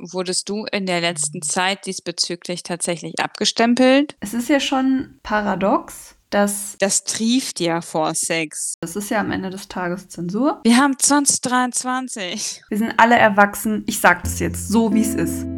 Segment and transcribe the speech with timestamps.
[0.00, 4.16] wurdest du in der letzten Zeit diesbezüglich tatsächlich abgestempelt?
[4.20, 8.74] Es ist ja schon paradox, dass Das trieft ja vor Sex.
[8.80, 10.60] das ist ja am Ende des Tages Zensur.
[10.64, 12.62] Wir haben 2023.
[12.68, 13.84] Wir sind alle erwachsen.
[13.86, 15.57] Ich sag das jetzt so, wie es ist.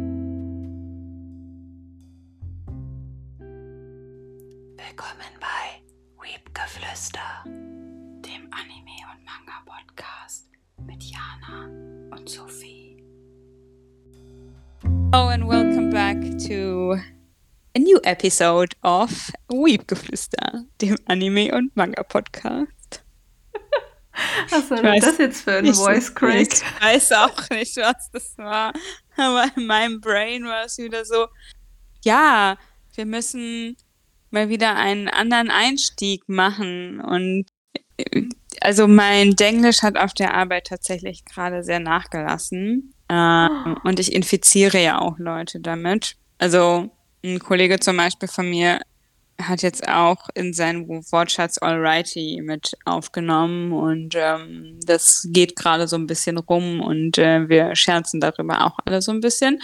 [15.13, 16.95] Oh, and welcome back to
[17.75, 23.03] a new episode of Weebgeflüster, dem Anime- und Manga-Podcast.
[24.49, 26.41] Was denn weiß das jetzt für ein Ich- Voice Crack?
[26.53, 28.73] Ich weiß auch nicht, was das war.
[29.17, 31.27] Aber in meinem Brain war es wieder so,
[32.03, 32.57] ja,
[32.95, 33.75] wir müssen
[34.29, 36.99] mal wieder einen anderen Einstieg machen.
[37.01, 37.45] Und
[37.97, 38.23] äh,
[38.61, 42.93] also mein Denglisch hat auf der Arbeit tatsächlich gerade sehr nachgelassen.
[43.09, 46.15] Ähm, und ich infiziere ja auch Leute damit.
[46.37, 46.89] Also
[47.23, 48.79] ein Kollege zum Beispiel von mir
[49.41, 55.95] hat jetzt auch in seinen Wortschatz Alrighty mit aufgenommen und ähm, das geht gerade so
[55.95, 59.59] ein bisschen rum und äh, wir scherzen darüber auch alle so ein bisschen.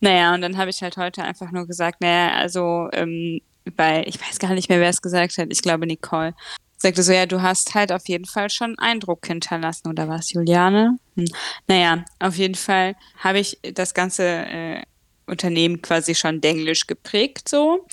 [0.00, 3.40] Naja, und dann habe ich halt heute einfach nur gesagt, naja, also ähm,
[3.76, 6.34] bei, ich weiß gar nicht mehr, wer es gesagt hat, ich glaube Nicole,
[6.80, 10.98] sagte so, ja, du hast halt auf jeden Fall schon Eindruck hinterlassen, oder was, Juliane?
[11.16, 11.26] Hm.
[11.68, 14.82] Naja, auf jeden Fall habe ich das ganze äh,
[15.26, 17.86] Unternehmen quasi schon denglisch geprägt so.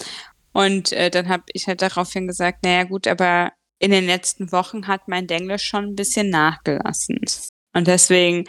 [0.53, 4.87] Und äh, dann habe ich halt daraufhin gesagt, naja gut, aber in den letzten Wochen
[4.87, 7.19] hat mein Denglisch schon ein bisschen nachgelassen.
[7.73, 8.45] Und deswegen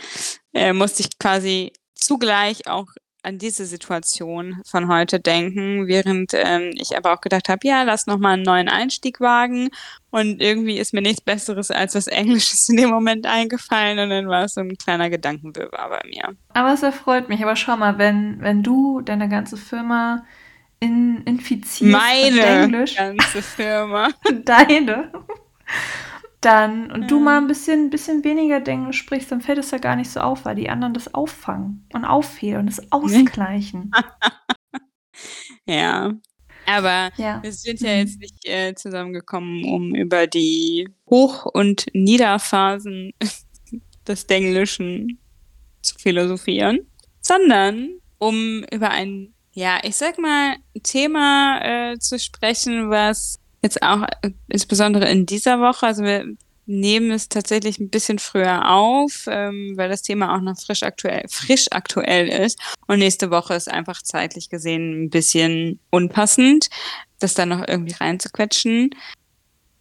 [0.55, 2.87] äh, musste ich quasi zugleich auch
[3.23, 8.07] an diese Situation von heute denken, während ähm, ich aber auch gedacht habe, ja, lass
[8.07, 9.71] noch mal einen neuen Einstieg wagen.
[10.11, 14.29] Und irgendwie ist mir nichts Besseres als was Englisches in dem Moment eingefallen und dann
[14.29, 16.37] war es so ein kleiner Gedankenwirrwarr bei mir.
[16.55, 17.43] Aber es erfreut mich.
[17.43, 20.25] Aber schau mal, wenn, wenn du deine ganze Firma
[20.81, 24.09] in, infizierst mit Meine Englisch, ganze Firma.
[24.45, 25.13] deine,
[26.41, 27.25] dann und du Ja.
[27.25, 30.45] mal ein bisschen, bisschen weniger Englisch sprichst, dann fällt es ja gar nicht so auf,
[30.45, 33.91] weil die anderen das auffangen und aufheben und es ausgleichen.
[35.67, 36.13] Ja.
[36.67, 37.43] Aber ja.
[37.43, 37.99] wir sind ja Mhm.
[37.99, 43.13] jetzt nicht äh, zusammengekommen, um über die Hoch- und Niederphasen
[44.07, 45.19] des Denglischen
[45.83, 46.81] zu philosophieren,
[47.21, 51.61] sondern um über ein, ja, ich sag mal, Thema
[51.93, 56.25] äh, zu sprechen, was jetzt auch äh, insbesondere in dieser Woche, also wir
[56.69, 61.25] nehmen es tatsächlich ein bisschen früher auf, ähm, weil das Thema auch noch frisch aktuell,
[61.29, 62.61] frisch aktuell ist.
[62.87, 66.69] Und nächste Woche ist einfach zeitlich gesehen ein bisschen unpassend,
[67.21, 68.91] das dann noch irgendwie reinzuquetschen.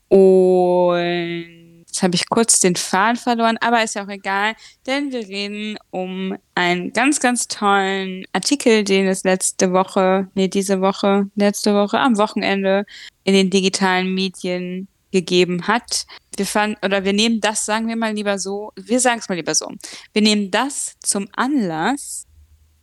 [0.08, 1.57] Und
[1.98, 4.54] jetzt habe ich kurz den Faden verloren, aber ist ja auch egal,
[4.86, 10.80] denn wir reden um einen ganz, ganz tollen Artikel, den es letzte Woche, nee, diese
[10.80, 12.86] Woche, letzte Woche, am Wochenende
[13.24, 16.06] in den digitalen Medien gegeben hat.
[16.36, 19.36] Wir fanden, oder wir nehmen das, sagen wir mal lieber so, wir sagen es mal
[19.36, 19.68] lieber so.
[20.14, 22.28] Wir nehmen das zum Anlass,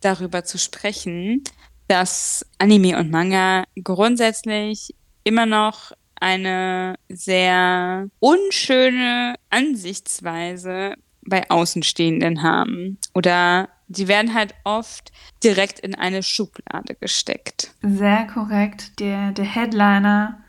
[0.01, 1.43] darüber zu sprechen,
[1.87, 4.93] dass Anime und Manga grundsätzlich
[5.23, 5.93] immer noch
[6.25, 12.97] eine sehr unschöne Ansichtsweise bei Außenstehenden haben.
[13.13, 15.11] Oder die werden halt oft
[15.43, 17.75] direkt in eine Schublade gesteckt.
[17.83, 18.99] Sehr korrekt.
[18.99, 20.39] Der, der Headliner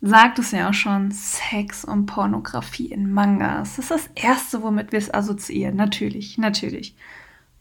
[0.00, 3.76] sagt es ja auch schon, Sex und Pornografie in Mangas.
[3.76, 5.76] Das ist das Erste, womit wir es assoziieren.
[5.76, 6.96] Natürlich, natürlich.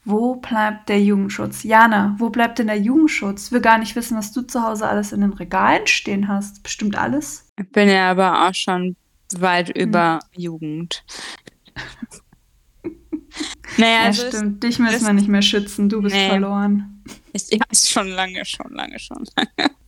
[0.06, 1.64] Wo bleibt der Jugendschutz?
[1.64, 3.52] Jana, wo bleibt denn der Jugendschutz?
[3.52, 6.62] Will gar nicht wissen, was du zu Hause alles in den Regalen stehen hast.
[6.64, 7.48] Bestimmt alles.
[7.58, 8.96] Ich bin ja aber auch schon
[9.38, 11.04] weit über Jugend.
[13.78, 14.64] naja, Ja, also stimmt.
[14.64, 15.90] Dich müssen wir nicht mehr schützen.
[15.90, 16.28] Du bist Nee.
[16.30, 17.04] verloren.
[17.32, 19.72] Ich, ja, ist schon lange, schon lange, schon lange.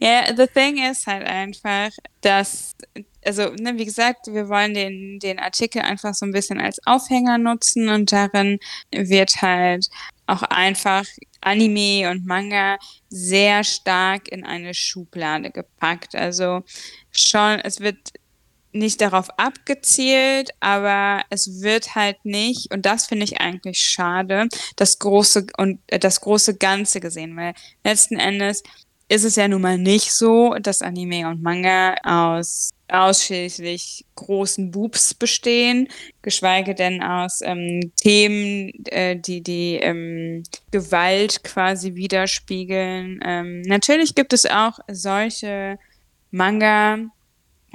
[0.00, 1.90] Ja, the thing ist halt einfach,
[2.20, 2.76] dass,
[3.28, 7.36] also, ne, wie gesagt, wir wollen den, den Artikel einfach so ein bisschen als Aufhänger
[7.36, 8.58] nutzen und darin
[8.90, 9.90] wird halt
[10.26, 11.04] auch einfach
[11.42, 12.78] Anime und Manga
[13.10, 16.14] sehr stark in eine Schublade gepackt.
[16.14, 16.62] Also
[17.10, 17.98] schon, es wird
[18.72, 24.98] nicht darauf abgezielt, aber es wird halt nicht, und das finde ich eigentlich schade, das
[24.98, 27.52] große und äh, das große Ganze gesehen, weil
[27.84, 28.62] letzten Endes
[29.08, 35.12] ist es ja nun mal nicht so, dass Anime und Manga aus ausschließlich großen Boobs
[35.14, 35.88] bestehen,
[36.22, 43.20] geschweige denn aus ähm, Themen, äh, die die ähm, Gewalt quasi widerspiegeln.
[43.22, 45.78] Ähm, natürlich gibt es auch solche
[46.30, 46.98] Manga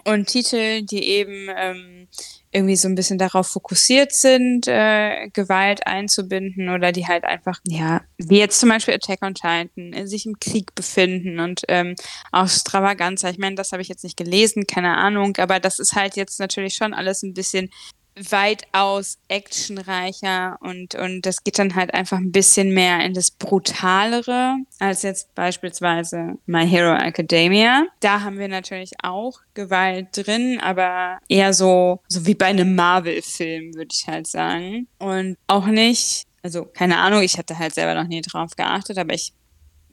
[0.04, 2.08] und Titel, die eben ähm,
[2.54, 8.02] irgendwie so ein bisschen darauf fokussiert sind, äh, Gewalt einzubinden oder die halt einfach, ja,
[8.18, 11.96] wie jetzt zum Beispiel Attack on Titan, äh, sich im Krieg befinden und ähm,
[12.32, 13.30] Extravaganza.
[13.30, 16.40] Ich meine, das habe ich jetzt nicht gelesen, keine Ahnung, aber das ist halt jetzt
[16.40, 17.70] natürlich schon alles ein bisschen
[18.16, 24.58] weitaus actionreicher und, und das geht dann halt einfach ein bisschen mehr in das Brutalere
[24.80, 27.86] als jetzt beispielsweise My Hero Academia.
[28.00, 33.74] Da haben wir natürlich auch Gewalt drin, aber eher so, so wie bei einem Marvel-Film,
[33.76, 34.88] würde ich halt sagen.
[35.00, 39.14] Und auch nicht, also keine Ahnung, ich hatte halt selber noch nie drauf geachtet, aber
[39.14, 39.34] ich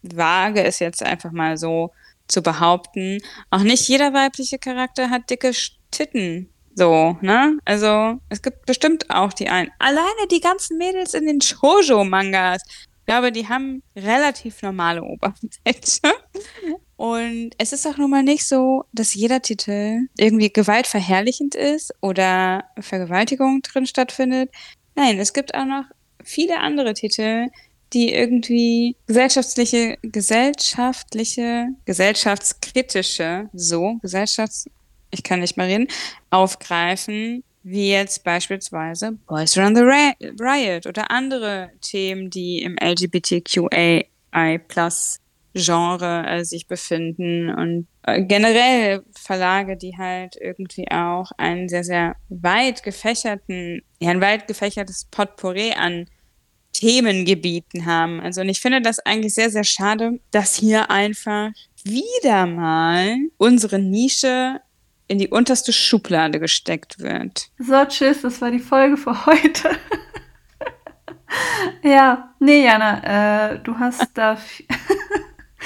[0.02, 1.92] wage es jetzt einfach mal so
[2.28, 3.18] zu behaupten,
[3.50, 5.52] auch nicht jeder weibliche Charakter hat dicke
[5.90, 6.48] Titten.
[6.80, 7.58] So, ne?
[7.66, 9.70] Also, es gibt bestimmt auch die einen.
[9.78, 12.62] Alleine die ganzen Mädels in den Shoujo-Mangas.
[13.00, 16.14] Ich glaube, die haben relativ normale Oberfläche.
[16.96, 22.64] Und es ist auch nun mal nicht so, dass jeder Titel irgendwie gewaltverherrlichend ist oder
[22.78, 24.50] Vergewaltigung drin stattfindet.
[24.94, 25.84] Nein, es gibt auch noch
[26.24, 27.48] viele andere Titel,
[27.92, 34.64] die irgendwie gesellschaftliche, gesellschaftliche, gesellschaftskritische, so, gesellschafts,
[35.10, 35.88] ich kann nicht mehr reden,
[36.30, 44.08] aufgreifen, wie jetzt beispielsweise Boys Run the Riot oder andere Themen, die im LGBTQAI
[45.52, 52.16] Genre äh, sich befinden und äh, generell Verlage, die halt irgendwie auch einen sehr, sehr
[52.28, 56.06] weit gefächerten, ja, ein weit gefächertes Potpourri an
[56.72, 58.20] Themengebieten haben.
[58.20, 61.50] Also und ich finde das eigentlich sehr, sehr schade, dass hier einfach
[61.82, 64.60] wieder mal unsere Nische
[65.10, 67.50] in die unterste Schublade gesteckt wird.
[67.58, 69.68] So, tschüss, das war die Folge für heute.
[71.82, 74.34] ja, nee, Jana, äh, du hast da.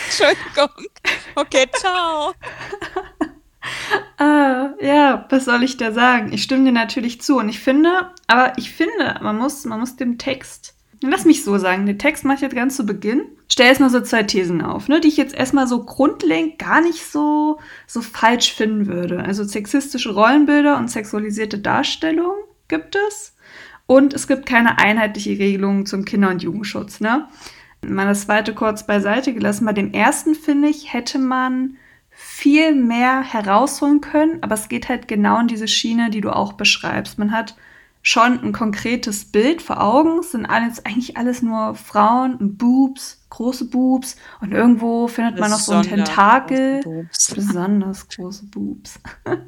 [0.06, 0.70] Entschuldigung.
[1.35, 2.32] Okay, ciao.
[4.17, 6.32] ah, ja, was soll ich da sagen?
[6.32, 9.96] Ich stimme dir natürlich zu und ich finde, aber ich finde, man muss, man muss
[9.96, 10.74] dem Text
[11.06, 13.25] Lass mich so sagen, den Text mache ich jetzt ganz zu Beginn.
[13.49, 16.81] Stell jetzt mal so zwei Thesen auf, ne, die ich jetzt erstmal so grundlegend gar
[16.81, 19.23] nicht so, so falsch finden würde.
[19.23, 22.35] Also sexistische Rollenbilder und sexualisierte Darstellung
[22.69, 23.37] gibt es.
[23.87, 27.01] Und es gibt keine einheitliche Regelung zum Kinder- und Jugendschutz.
[27.01, 27.29] Ne?
[27.87, 29.67] Mal das zweite kurz beiseite gelassen.
[29.67, 31.77] Bei dem ersten, finde ich, hätte man
[32.11, 36.55] viel mehr herausholen können, aber es geht halt genau in diese Schiene, die du auch
[36.55, 37.19] beschreibst.
[37.19, 37.56] Man hat
[38.06, 40.19] schon ein konkretes Bild vor Augen.
[40.19, 44.17] Es sind alles, eigentlich alles nur Frauen und Boobs, große Boobs.
[44.43, 46.83] Und irgendwo findet man noch so ein Tentakel.
[47.35, 49.01] Besonders große Boobs.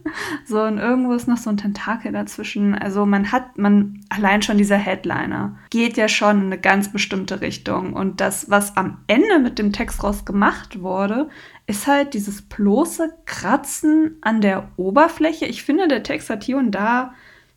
[0.47, 2.75] so, und irgendwo ist noch so ein Tentakel dazwischen.
[2.75, 7.43] Also man hat, man, allein schon dieser Headliner geht ja schon in eine ganz bestimmte
[7.43, 7.93] Richtung.
[7.93, 11.29] Und das, was am Ende mit dem Text raus gemacht wurde,
[11.67, 15.45] ist halt dieses bloße Kratzen an der Oberfläche.
[15.45, 17.13] Ich finde, der Text hat hier und da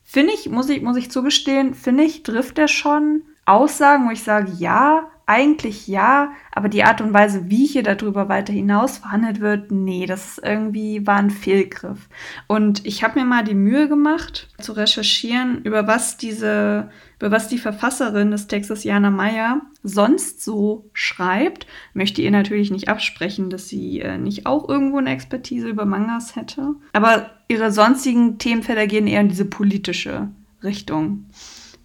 [0.09, 4.23] finde ich, muss ich, muss ich zugestehen, finde ich, trifft er schon Aussagen, wo ich
[4.23, 9.39] sage, ja, eigentlich ja, aber die Art und Weise, wie hier darüber weiter hinaus verhandelt
[9.39, 12.09] wird, nee, das irgendwie war ein Fehlgriff.
[12.47, 16.89] Und ich habe mir mal die Mühe gemacht, zu recherchieren, über was diese,
[17.19, 21.67] über was die Verfasserin des Textes Jana Meyer sonst so schreibt.
[21.93, 26.35] Möchte ihr natürlich nicht absprechen, dass sie äh, nicht auch irgendwo eine Expertise über Mangas
[26.35, 26.75] hätte.
[26.93, 30.29] Aber ihre sonstigen Themenfelder gehen eher in diese politische
[30.63, 31.25] Richtung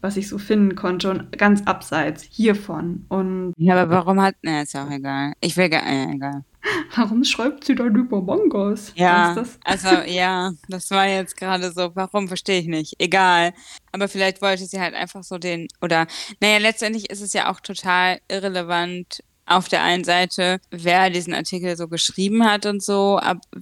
[0.05, 3.07] was ich so finden konnte und ganz abseits hiervon.
[3.09, 4.35] Und ja, aber warum hat.
[4.43, 5.33] Ne, ist auch egal.
[5.41, 5.73] Ich will.
[5.73, 5.81] Ja,
[6.13, 6.45] egal.
[6.97, 8.93] Warum schreibt sie dann über Mangas?
[8.95, 12.95] Ja, also ja, das war jetzt gerade so, warum verstehe ich nicht.
[12.99, 13.53] Egal.
[13.93, 16.07] Aber vielleicht wollte sie halt einfach so den, oder,
[16.41, 21.77] naja, letztendlich ist es ja auch total irrelevant, auf der einen Seite, wer diesen Artikel
[21.77, 23.21] so geschrieben hat und so,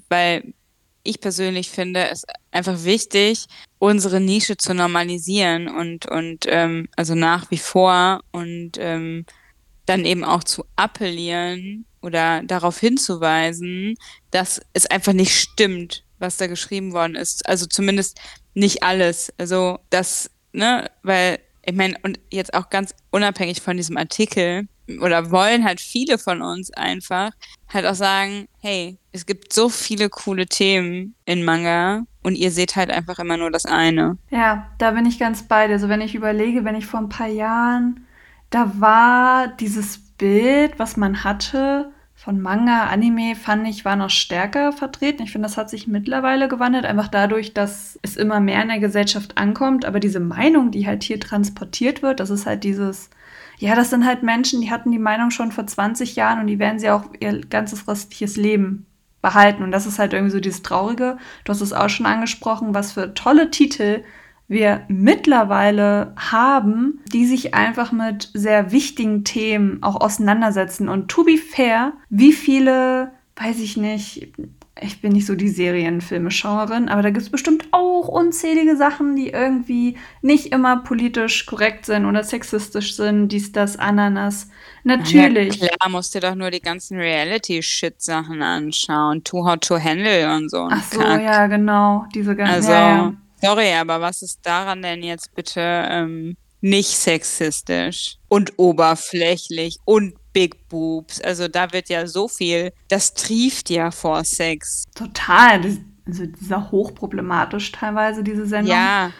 [0.09, 0.54] weil
[1.02, 3.47] ich persönlich finde es einfach wichtig,
[3.80, 9.26] unsere Nische zu normalisieren und, und ähm, also nach wie vor und ähm,
[9.86, 13.96] dann eben auch zu appellieren oder darauf hinzuweisen,
[14.30, 17.48] dass es einfach nicht stimmt, was da geschrieben worden ist.
[17.48, 18.20] Also zumindest
[18.54, 19.32] nicht alles.
[19.38, 24.66] Also das, ne, weil ich meine, und jetzt auch ganz unabhängig von diesem Artikel,
[25.00, 27.30] oder wollen halt viele von uns einfach
[27.68, 32.76] halt auch sagen, hey, es gibt so viele coole Themen in Manga und ihr seht
[32.76, 34.18] halt einfach immer nur das eine.
[34.30, 35.74] Ja, da bin ich ganz bei dir.
[35.74, 38.06] Also wenn ich überlege, wenn ich vor ein paar Jahren,
[38.52, 44.73] da war dieses Bild, was man hatte von Manga, Anime, fand ich, war noch stärker
[44.73, 45.25] vertreten.
[45.25, 48.78] Ich finde, das hat sich mittlerweile gewandelt, einfach dadurch, dass es immer mehr in der
[48.78, 49.85] Gesellschaft ankommt.
[49.85, 53.11] Aber diese Meinung, die halt hier transportiert wird, das ist halt dieses
[53.62, 56.59] ja, das sind halt Menschen, die hatten die Meinung schon vor 20 Jahren und die
[56.59, 58.87] werden sie auch ihr ganzes restliches Leben
[59.21, 59.62] behalten.
[59.62, 61.16] Und das ist halt irgendwie so dieses Traurige.
[61.44, 64.02] Du hast es auch schon angesprochen, was für tolle Titel
[64.52, 70.88] wir mittlerweile haben, die sich einfach mit sehr wichtigen Themen auch auseinandersetzen.
[70.88, 74.32] Und to be fair, wie viele, weiß ich nicht,
[74.80, 79.28] ich bin nicht so die Serienfilmeschauerin, aber da gibt es bestimmt auch unzählige Sachen, die
[79.28, 84.49] irgendwie nicht immer politisch korrekt sind oder sexistisch sind, dies, das, Ananas.
[84.85, 85.56] Natürlich.
[85.56, 89.23] Ja, klar, musst dir doch nur die ganzen Reality-Shit-Sachen anschauen.
[89.23, 90.68] Too Hot to Handle und so.
[90.71, 91.23] Ach so, Kack.
[91.23, 92.06] ja, genau.
[92.14, 92.54] Diese ganzen.
[92.54, 93.14] Also, ja, ja.
[93.42, 100.68] Sorry, aber was ist daran denn jetzt bitte ähm, nicht sexistisch und oberflächlich und Big
[100.68, 101.20] Boobs.
[101.20, 104.84] Also da wird ja so viel, das trieft ja vor Sex.
[104.94, 105.61] Total.
[105.61, 108.75] Das, also dieser hochproblematisch teilweise, diese Sendung.
[108.75, 109.11] Ja.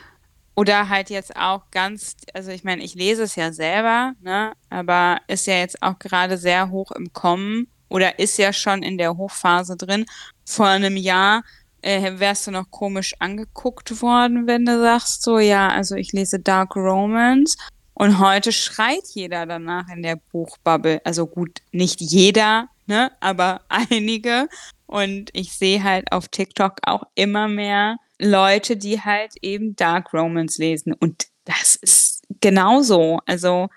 [0.55, 5.19] Oder halt jetzt auch ganz, also ich meine, ich lese es ja selber, ne, aber
[5.27, 9.17] ist ja jetzt auch gerade sehr hoch im Kommen oder ist ja schon in der
[9.17, 10.05] Hochphase drin.
[10.45, 11.43] Vor einem Jahr
[11.83, 16.39] äh, wärst du noch komisch angeguckt worden, wenn du sagst so, ja, also ich lese
[16.39, 17.57] Dark Romance
[17.95, 21.01] und heute schreit jeder danach in der Buchbubble.
[21.05, 24.49] Also gut, nicht jeder, ne, aber einige.
[24.87, 30.59] Und ich sehe halt auf TikTok auch immer mehr Leute, die halt eben Dark Romance
[30.61, 30.93] lesen.
[30.95, 33.21] Und das ist genauso.
[33.27, 33.69] Also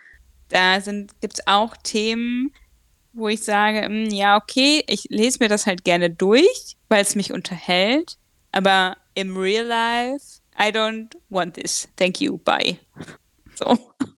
[0.49, 2.51] da sind, gibt's auch Themen,
[3.13, 7.01] wo ich sage, mh, hm, ja, okay, ich lese mir das halt gerne durch, weil
[7.01, 8.17] es mich unterhält.
[8.51, 11.87] Aber im Real Life, I don't want this.
[11.97, 12.37] Thank you.
[12.37, 12.77] Bye.
[13.55, 13.77] So.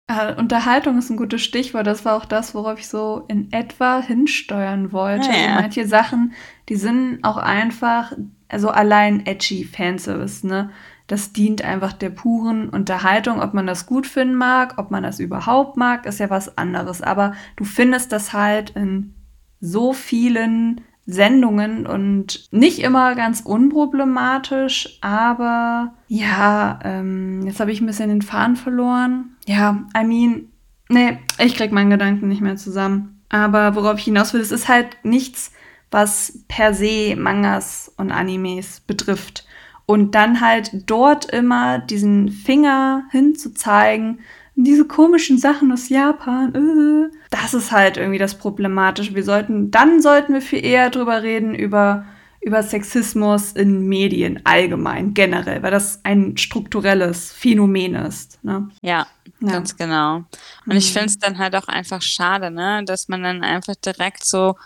[0.09, 1.87] Äh, Unterhaltung ist ein gutes Stichwort.
[1.87, 5.29] Das war auch das, worauf ich so in etwa hinsteuern wollte.
[5.29, 5.47] Also ja.
[5.47, 6.33] Also manche Sachen,
[6.69, 8.13] die sind auch einfach,
[8.49, 10.71] also allein edgy Fanservice, ne?
[11.09, 13.41] Das dient einfach der puren Unterhaltung.
[13.41, 17.01] Ob man das gut finden mag, ob man das überhaupt mag, ist ja was anderes.
[17.01, 19.15] Aber du findest das halt in
[19.61, 27.87] so vielen Sendungen und nicht immer ganz unproblematisch, aber ja, ähm, jetzt habe ich ein
[27.87, 29.37] bisschen den Faden verloren.
[29.47, 30.49] Ja, I mean,
[30.89, 33.23] nee, ich krieg meinen Gedanken nicht mehr zusammen.
[33.29, 35.53] Aber worauf ich hinaus will, es ist halt nichts,
[35.91, 39.47] was per se Mangas und Animes betrifft.
[39.87, 44.21] Und dann halt dort immer diesen Finger hinzuzeigen,
[44.57, 49.15] diese komischen Sachen aus Japan, äh, das ist halt irgendwie das Problematische.
[49.15, 52.07] Wir sollten, dann sollten wir viel eher drüber reden, über,
[52.41, 58.43] über Sexismus in Medien allgemein, generell, weil das ein strukturelles Phänomen ist.
[58.43, 58.71] Ne?
[58.81, 59.07] Ja,
[59.41, 60.25] ja, ganz genau.
[60.67, 60.93] Und ich mhm.
[60.95, 64.57] finde es dann halt auch einfach schade, ne, dass man dann einfach direkt so,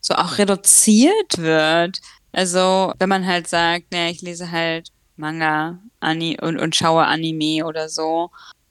[0.00, 2.00] so auch reduziert wird.
[2.32, 7.66] Also, wenn man halt sagt, ne, ich lese halt Manga Ani und, und schaue Anime
[7.66, 8.30] oder so.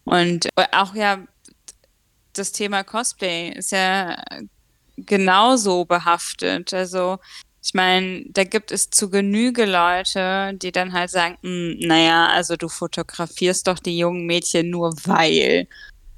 [0.09, 1.19] Und auch ja,
[2.33, 4.21] das Thema Cosplay ist ja
[4.97, 6.73] genauso behaftet.
[6.73, 7.19] Also
[7.63, 12.55] ich meine, da gibt es zu Genüge Leute, die dann halt sagen, hm, naja, also
[12.55, 15.67] du fotografierst doch die jungen Mädchen nur weil.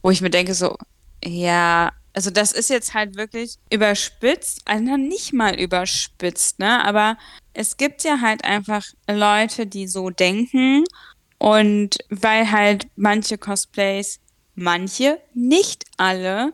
[0.01, 0.77] Wo ich mir denke so,
[1.23, 6.83] ja, also das ist jetzt halt wirklich überspitzt, also nicht mal überspitzt, ne?
[6.85, 7.17] Aber
[7.53, 10.85] es gibt ja halt einfach Leute, die so denken
[11.41, 14.19] und weil halt manche Cosplays,
[14.53, 16.53] manche, nicht alle,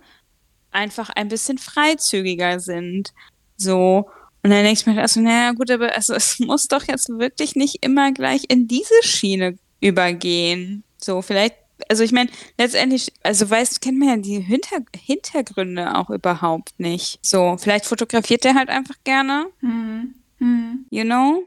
[0.72, 3.14] einfach ein bisschen freizügiger sind.
[3.58, 4.10] So.
[4.44, 7.58] Und dann denke ich mir, also, naja, gut, aber also, es muss doch jetzt wirklich
[7.58, 10.86] nicht immer gleich in diese Schiene übergehen.
[10.98, 11.56] So, vielleicht,
[11.90, 17.20] also ich meine, letztendlich, also weißt, kennt man ja die Hinter Hintergründe auch überhaupt nicht.
[17.22, 19.48] So, vielleicht fotografiert er halt einfach gerne.
[19.60, 20.16] Hm.
[20.38, 20.86] Hm.
[20.92, 21.44] You know?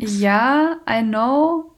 [0.00, 1.74] Ja, I know.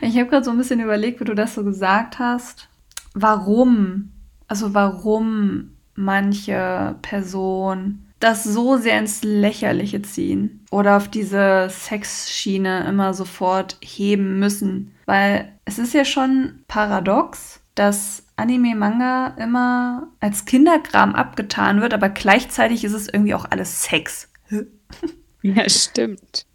[0.00, 2.68] Ich habe gerade so ein bisschen überlegt, wie du das so gesagt hast.
[3.14, 4.12] Warum?
[4.48, 13.12] Also warum manche Personen das so sehr ins Lächerliche ziehen oder auf diese Sexschiene immer
[13.12, 14.94] sofort heben müssen.
[15.04, 22.84] Weil es ist ja schon paradox, dass Anime-Manga immer als Kinderkram abgetan wird, aber gleichzeitig
[22.84, 24.30] ist es irgendwie auch alles Sex.
[25.42, 26.46] ja, stimmt.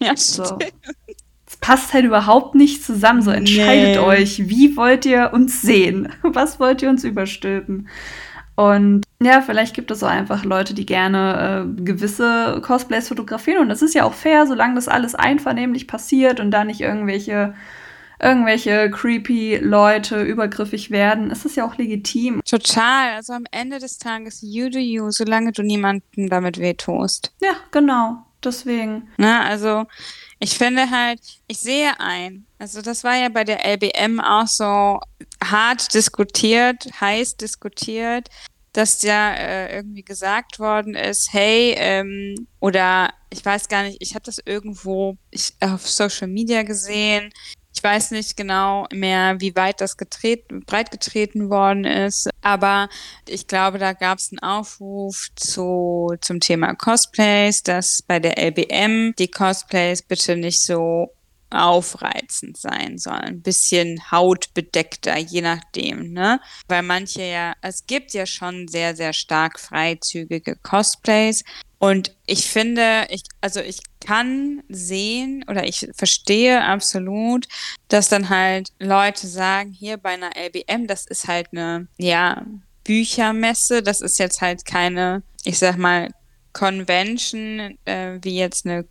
[0.00, 0.44] Ja, so.
[0.44, 0.72] stimmt
[1.60, 3.22] passt halt überhaupt nicht zusammen.
[3.22, 3.98] So entscheidet nee.
[3.98, 6.08] euch, wie wollt ihr uns sehen?
[6.22, 7.88] Was wollt ihr uns überstülpen?
[8.56, 13.62] Und ja, vielleicht gibt es so einfach Leute, die gerne äh, gewisse Cosplays fotografieren.
[13.62, 17.54] Und das ist ja auch fair, solange das alles einvernehmlich passiert und da nicht irgendwelche
[18.22, 22.42] irgendwelche creepy Leute übergriffig werden, ist das ja auch legitim.
[22.44, 23.14] Total.
[23.14, 27.32] Also am Ende des Tages, you do you, solange du niemandem damit wehtust.
[27.40, 28.26] Ja, genau.
[28.42, 29.08] Deswegen.
[29.16, 29.86] Na, also
[30.38, 35.00] ich finde halt, ich sehe ein, also das war ja bei der LBM auch so
[35.44, 38.28] hart diskutiert, heiß diskutiert,
[38.72, 44.14] dass ja äh, irgendwie gesagt worden ist, hey, ähm, oder ich weiß gar nicht, ich
[44.14, 47.32] habe das irgendwo ich, auf Social Media gesehen,
[47.74, 52.88] Ich weiß nicht genau mehr, wie weit das getreten, breit getreten worden ist, aber
[53.26, 59.14] ich glaube, da gab es einen Aufruf zu, zum Thema Cosplays, dass bei der LBM
[59.18, 61.12] die Cosplays bitte nicht so
[61.50, 66.40] aufreizend sein sollen, ein bisschen hautbedeckter, je nachdem, ne?
[66.68, 71.44] Weil manche ja, es gibt ja schon sehr, sehr stark freizügige Cosplays.
[71.78, 77.46] Und ich finde, ich, also ich kann sehen oder ich verstehe absolut,
[77.86, 82.44] dass dann halt Leute sagen, hier bei einer LBM, das ist halt eine, ja,
[82.82, 86.08] Büchermesse, das ist jetzt halt keine, ich sag mal,
[86.52, 88.84] Convention, äh, wie jetzt eine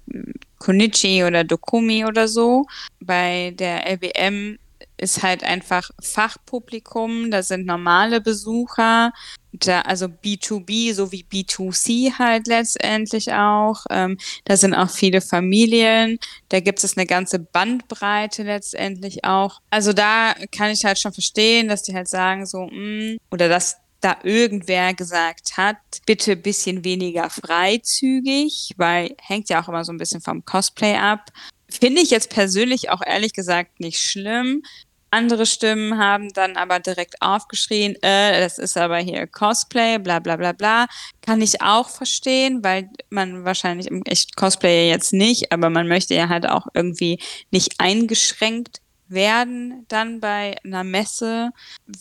[0.58, 2.66] Konichi oder Dokumi oder so.
[3.02, 4.58] Bei der LBM
[4.96, 9.12] ist halt einfach Fachpublikum, da sind normale Besucher,
[9.52, 13.86] da, also B2B sowie B2C halt letztendlich auch.
[13.90, 19.62] Ähm, da sind auch viele Familien, da gibt es eine ganze Bandbreite letztendlich auch.
[19.70, 23.50] Also da kann ich halt schon verstehen, dass die halt sagen so, mh, mm, oder
[23.50, 29.92] dass da irgendwer gesagt hat, bitte bisschen weniger freizügig, weil hängt ja auch immer so
[29.92, 31.32] ein bisschen vom Cosplay ab.
[31.70, 34.64] Finde ich jetzt persönlich auch ehrlich gesagt nicht schlimm.
[35.12, 40.36] Andere Stimmen haben dann aber direkt aufgeschrien, äh, das ist aber hier Cosplay, bla bla
[40.36, 40.88] bla bla.
[41.22, 46.14] Kann ich auch verstehen, weil man wahrscheinlich im echt Cosplay jetzt nicht, aber man möchte
[46.14, 47.20] ja halt auch irgendwie
[47.52, 51.50] nicht eingeschränkt werden dann bei einer Messe,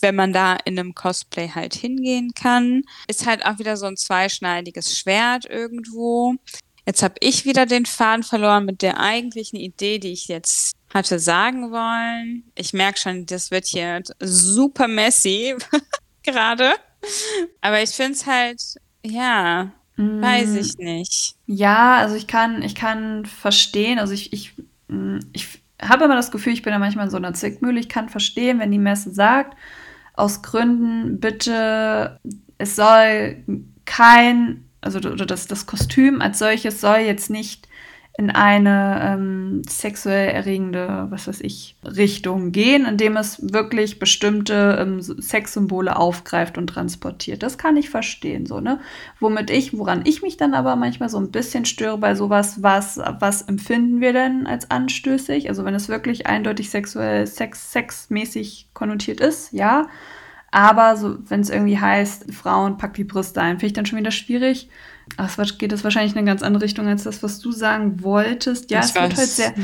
[0.00, 2.82] wenn man da in einem Cosplay halt hingehen kann.
[3.08, 6.34] Ist halt auch wieder so ein zweischneidiges Schwert irgendwo.
[6.88, 11.18] Jetzt habe ich wieder den Faden verloren mit der eigentlichen Idee, die ich jetzt hatte
[11.18, 12.44] sagen wollen.
[12.54, 15.54] Ich merke schon, das wird hier super messy
[16.22, 16.70] gerade.
[17.60, 18.62] Aber ich finde es halt,
[19.04, 20.22] ja, mm.
[20.22, 21.34] weiß ich nicht.
[21.44, 24.54] Ja, also ich kann, ich kann verstehen, also ich, ich,
[24.88, 27.80] mm, ich habe immer das Gefühl, ich bin da manchmal in so einer Zickmühle.
[27.80, 29.58] Ich kann verstehen, wenn die Messe sagt,
[30.14, 32.18] aus Gründen bitte,
[32.56, 33.44] es soll
[33.84, 37.68] kein, also oder das, das Kostüm als solches soll jetzt nicht
[38.18, 45.00] in eine ähm, sexuell erregende, was weiß ich, Richtung gehen, indem es wirklich bestimmte ähm,
[45.00, 47.44] Sexsymbole aufgreift und transportiert.
[47.44, 48.80] Das kann ich verstehen, so, ne?
[49.20, 52.98] Womit ich, woran ich mich dann aber manchmal so ein bisschen störe bei sowas, was,
[53.20, 55.48] was empfinden wir denn als anstößig?
[55.48, 59.86] Also wenn es wirklich eindeutig sexuell, sex, sexmäßig konnotiert ist, ja.
[60.50, 63.98] Aber so, wenn es irgendwie heißt, Frauen packt die Brüste ein, finde ich dann schon
[63.98, 64.68] wieder schwierig.
[65.16, 68.02] Ach, es geht es wahrscheinlich in eine ganz andere Richtung als das, was du sagen
[68.02, 68.70] wolltest.
[68.70, 69.02] Ja, ich es weiß.
[69.02, 69.54] wird heute sehr.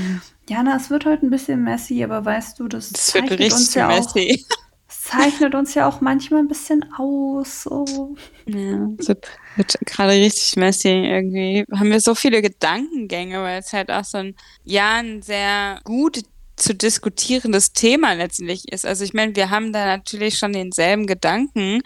[0.49, 3.87] Jana, es wird heute ein bisschen messy, aber weißt du, das, das zeichnet uns ja
[3.87, 4.45] messy.
[4.51, 4.57] auch.
[4.89, 7.65] zeichnet uns ja auch manchmal ein bisschen aus.
[7.65, 8.17] So.
[8.47, 11.65] Ja, es wird, wird gerade richtig messy irgendwie.
[11.73, 16.21] Haben wir so viele Gedankengänge, weil es halt auch so ein, ja, ein sehr gut
[16.57, 18.87] zu diskutierendes Thema letztendlich ist.
[18.87, 21.83] Also ich meine, wir haben da natürlich schon denselben Gedanken,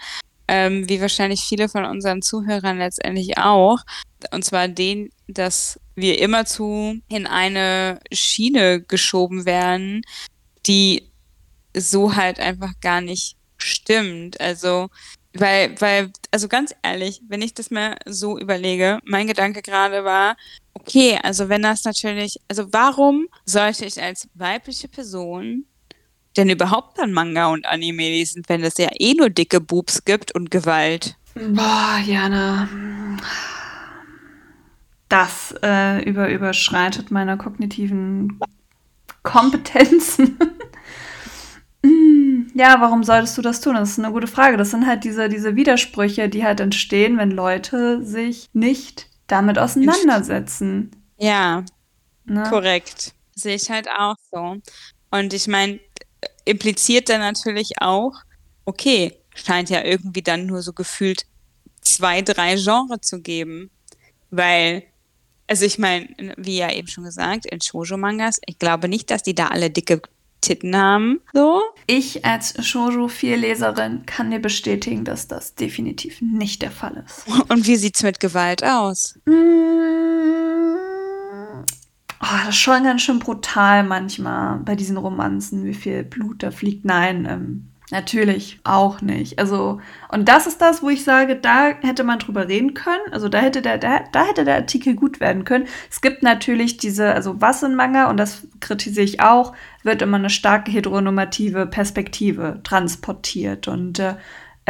[0.47, 3.79] ähm, wie wahrscheinlich viele von unseren Zuhörern letztendlich auch.
[4.31, 10.01] Und zwar den, dass wir immerzu in eine Schiene geschoben werden,
[10.65, 11.09] die
[11.75, 14.39] so halt einfach gar nicht stimmt.
[14.41, 14.89] Also,
[15.33, 20.35] weil, weil, also ganz ehrlich, wenn ich das mal so überlege, mein Gedanke gerade war,
[20.79, 25.65] okay, also wenn das natürlich, also warum sollte ich als weibliche Person
[26.37, 30.33] denn überhaupt an Manga und Anime lesen, wenn es ja eh nur dicke Boobs gibt
[30.33, 31.15] und Gewalt?
[31.35, 32.67] Boah, Jana.
[35.07, 38.39] Das äh, über, überschreitet meine kognitiven
[39.23, 40.37] Kompetenzen.
[42.53, 43.75] ja, warum solltest du das tun?
[43.75, 44.57] Das ist eine gute Frage.
[44.57, 50.91] Das sind halt diese, diese Widersprüche, die halt entstehen, wenn Leute sich nicht damit auseinandersetzen.
[51.17, 51.63] Ja,
[52.25, 52.43] ne?
[52.49, 53.13] korrekt.
[53.35, 54.57] Sehe ich halt auch so.
[55.11, 55.79] Und ich meine,
[56.45, 58.13] impliziert dann natürlich auch,
[58.65, 61.25] okay, scheint ja irgendwie dann nur so gefühlt
[61.81, 63.69] zwei, drei Genres zu geben.
[64.31, 64.83] Weil,
[65.47, 69.35] also ich meine, wie ja eben schon gesagt, in Shoujo-Mangas, ich glaube nicht, dass die
[69.35, 70.01] da alle dicke
[70.41, 71.21] Titten haben.
[71.33, 71.61] So.
[71.87, 77.25] Ich als Shoujo-Vielleserin kann dir bestätigen, dass das definitiv nicht der Fall ist.
[77.49, 79.19] Und wie sieht's mit Gewalt aus?
[79.25, 79.69] Mmh
[82.21, 86.51] Oh, das ist schon ganz schön brutal manchmal bei diesen Romanzen, wie viel Blut da
[86.51, 86.83] fliegt.
[86.83, 89.39] Nein, ähm, natürlich auch nicht.
[89.39, 89.79] Also,
[90.11, 93.11] und das ist das, wo ich sage, da hätte man drüber reden können.
[93.11, 95.67] Also da hätte der, da, da hätte der Artikel gut werden können.
[95.89, 100.17] Es gibt natürlich diese, also was in Manga, und das kritisiere ich auch, wird immer
[100.17, 103.67] eine starke heteronormative Perspektive transportiert.
[103.67, 104.15] Und äh,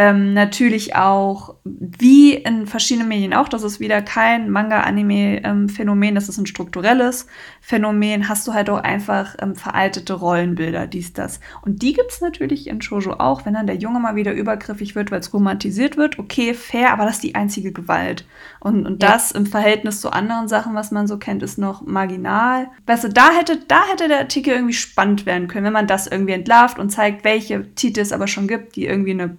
[0.02, 6.38] Ähm, natürlich auch, wie in verschiedenen Medien auch, das ist wieder kein Manga-Anime-Phänomen, das ist
[6.38, 7.28] ein strukturelles
[7.60, 11.42] Phänomen, hast du halt auch einfach ähm, veraltete Rollenbilder, dies, das.
[11.64, 14.96] Und die gibt es natürlich in Shoujo auch, wenn dann der Junge mal wieder übergriffig
[14.96, 18.26] wird, weil es romantisiert wird, okay, fair, aber das ist die einzige Gewalt.
[18.62, 19.12] Und, und ja.
[19.12, 22.70] das im Verhältnis zu anderen Sachen, was man so kennt, ist noch marginal.
[22.86, 26.08] Weißt du, da hätte, da hätte der Artikel irgendwie spannend werden können, wenn man das
[26.08, 29.38] irgendwie entlarvt und zeigt, welche Titel es aber schon gibt, die irgendwie eine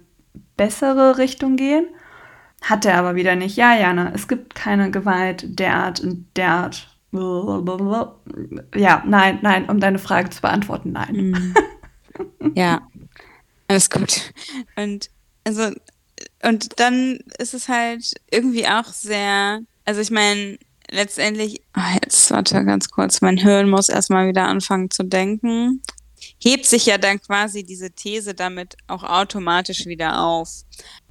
[0.57, 1.85] bessere Richtung gehen.
[2.61, 3.57] Hat er aber wieder nicht.
[3.57, 6.87] Ja, Jana, es gibt keine Gewalt derart in derart.
[8.75, 11.15] Ja, nein, nein, um deine Frage zu beantworten, nein.
[11.15, 11.53] Mhm.
[12.55, 12.81] Ja,
[13.67, 14.33] alles gut.
[14.75, 15.09] Und
[15.45, 15.71] also,
[16.43, 20.59] und dann ist es halt irgendwie auch sehr, also ich meine,
[20.91, 25.81] letztendlich, oh jetzt warte ganz kurz, mein Hirn muss erstmal wieder anfangen zu denken
[26.43, 30.49] hebt sich ja dann quasi diese These damit auch automatisch wieder auf.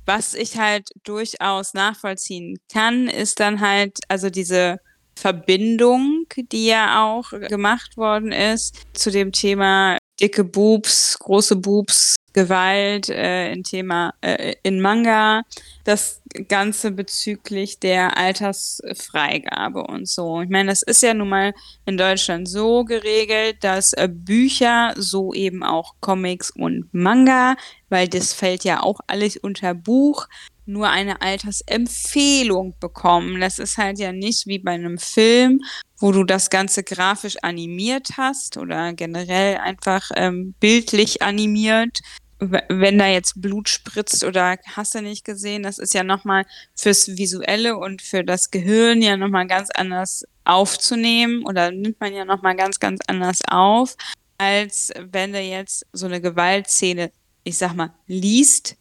[0.07, 4.81] Was ich halt durchaus nachvollziehen kann, ist dann halt, also diese
[5.15, 13.09] Verbindung, die ja auch gemacht worden ist zu dem Thema dicke Boobs, große Boobs, Gewalt,
[13.09, 15.43] äh, in Thema äh, in Manga,
[15.85, 20.41] das Ganze bezüglich der Altersfreigabe und so.
[20.43, 21.55] Ich meine, das ist ja nun mal
[21.87, 27.57] in Deutschland so geregelt, dass äh, Bücher, so eben auch Comics und Manga,
[27.89, 30.29] weil das fällt ja auch alles unter Buch,
[30.67, 33.41] nur eine Altersempfehlung bekommen.
[33.41, 35.61] Das ist halt ja nicht wie bei einem Film,
[35.99, 42.01] wo du das Ganze grafisch animiert hast oder generell einfach ähm, bildlich animiert.
[42.41, 47.17] Wenn da jetzt Blut spritzt oder hast du nicht gesehen, das ist ja nochmal fürs
[47.19, 52.57] Visuelle und für das Gehirn ja nochmal ganz anders aufzunehmen oder nimmt man ja nochmal
[52.57, 53.97] ganz, ganz anders auf,
[54.39, 57.13] als wenn du jetzt so eine Gewaltszene,
[57.45, 58.77] ich sag mal, liest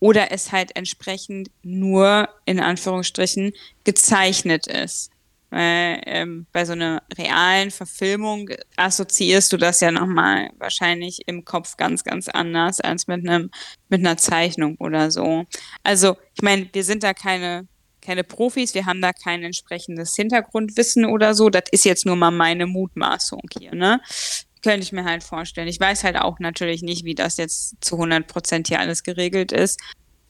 [0.00, 3.52] oder es halt entsprechend nur in Anführungsstrichen
[3.84, 5.10] gezeichnet ist.
[5.50, 11.76] Weil ähm, bei so einer realen Verfilmung assoziierst du das ja nochmal wahrscheinlich im Kopf
[11.76, 13.50] ganz, ganz anders als mit einem
[13.88, 15.46] mit einer Zeichnung oder so.
[15.82, 17.66] Also ich meine, wir sind da keine
[18.00, 21.50] keine Profis, wir haben da kein entsprechendes Hintergrundwissen oder so.
[21.50, 24.00] Das ist jetzt nur mal meine Mutmaßung hier, ne?
[24.62, 25.68] Könnte ich mir halt vorstellen.
[25.68, 29.52] Ich weiß halt auch natürlich nicht, wie das jetzt zu 100 Prozent hier alles geregelt
[29.52, 29.78] ist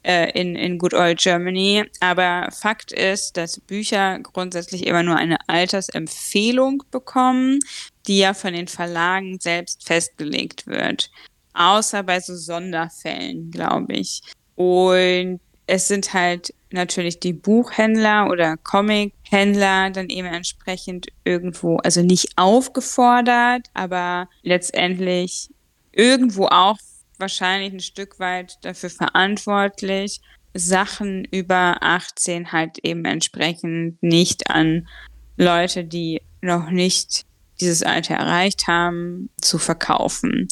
[0.03, 1.85] äh, in, in Good Old Germany.
[2.01, 7.61] Aber Fakt ist, dass Bücher grundsätzlich immer nur eine Altersempfehlung bekommen,
[8.07, 11.11] die ja von den Verlagen selbst festgelegt wird.
[11.55, 14.23] Außer bei so Sonderfällen, glaube ich.
[14.55, 22.37] Und es sind halt natürlich die Buchhändler oder Comichändler dann eben entsprechend irgendwo, also nicht
[22.37, 25.51] aufgefordert, aber letztendlich
[25.93, 26.79] irgendwo auch
[27.19, 30.21] wahrscheinlich ein Stück weit dafür verantwortlich,
[30.55, 34.89] Sachen über 18 halt eben entsprechend nicht an
[35.37, 37.25] Leute, die noch nicht
[37.61, 40.49] dieses Alter erreicht haben, zu verkaufen.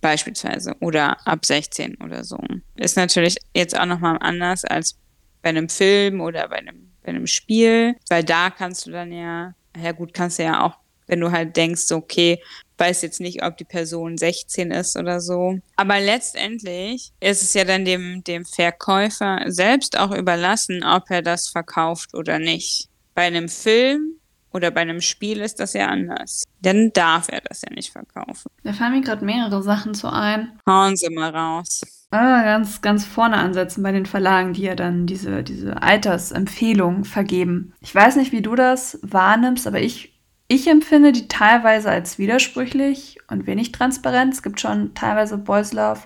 [0.00, 0.76] Beispielsweise.
[0.80, 2.38] Oder ab 16 oder so.
[2.76, 4.96] Ist natürlich jetzt auch nochmal anders als
[5.42, 9.54] bei einem Film oder bei einem, bei einem Spiel, weil da kannst du dann ja,
[9.80, 10.76] ja gut, kannst du ja auch,
[11.06, 12.40] wenn du halt denkst, okay,
[12.78, 15.58] weiß jetzt nicht, ob die Person 16 ist oder so.
[15.76, 21.48] Aber letztendlich ist es ja dann dem, dem Verkäufer selbst auch überlassen, ob er das
[21.48, 22.88] verkauft oder nicht.
[23.14, 24.16] Bei einem Film
[24.52, 26.44] oder bei einem Spiel ist das ja anders.
[26.62, 28.50] Dann darf er das ja nicht verkaufen.
[28.64, 30.58] Da fallen mir gerade mehrere Sachen zu ein.
[30.66, 31.82] Hauen Sie mal raus.
[32.10, 37.74] Ah, ganz, ganz vorne ansetzen bei den Verlagen, die ja dann diese, diese Altersempfehlung vergeben.
[37.80, 40.15] Ich weiß nicht, wie du das wahrnimmst, aber ich
[40.48, 44.34] ich empfinde die teilweise als widersprüchlich und wenig transparent.
[44.34, 46.00] Es gibt schon teilweise Boys Love,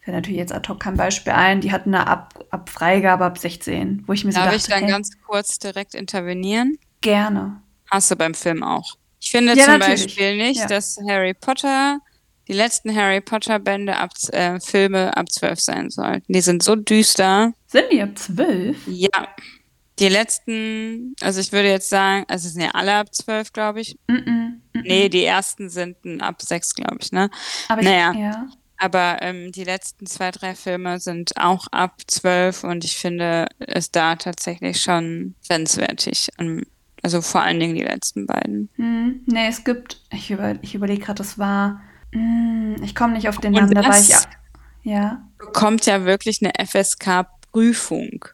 [0.00, 3.38] fällt natürlich jetzt ad hoc kein Beispiel ein, die hatten eine ab, ab Freigabe ab
[3.38, 6.78] 16, wo ich mir Darf so dachte, ich dann hey, ganz kurz direkt intervenieren?
[7.00, 7.62] Gerne.
[7.90, 8.96] Hast du beim Film auch.
[9.20, 10.06] Ich finde ja, zum natürlich.
[10.06, 10.66] Beispiel nicht, ja.
[10.66, 12.00] dass Harry Potter,
[12.46, 16.32] die letzten Harry Potter Bände ab äh, Filme ab 12 sein sollten.
[16.32, 17.52] Die sind so düster.
[17.66, 18.76] Sind die ab 12?
[18.86, 19.28] Ja.
[19.98, 23.80] Die letzten, also ich würde jetzt sagen, also es sind ja alle ab zwölf, glaube
[23.80, 23.98] ich.
[24.06, 27.30] Mm -mm, mm nee, die ersten sind ab sechs, glaube ich, ne?
[27.68, 28.12] Aber naja.
[28.12, 28.46] Ich, ja.
[28.80, 33.90] Aber ähm, die letzten zwei, drei Filme sind auch ab zwölf und ich finde es
[33.90, 36.28] da tatsächlich schon grenzwertig.
[37.02, 38.68] Also vor allen Dingen die letzten beiden.
[38.76, 41.80] Hm, nee, es gibt, ich, über, ich überlege gerade, das war,
[42.12, 44.14] mh, hm, ich komme nicht auf den Namen, da war ich
[44.84, 45.22] ja.
[45.38, 48.26] Bekommt ja wirklich eine FSK-Prüfung.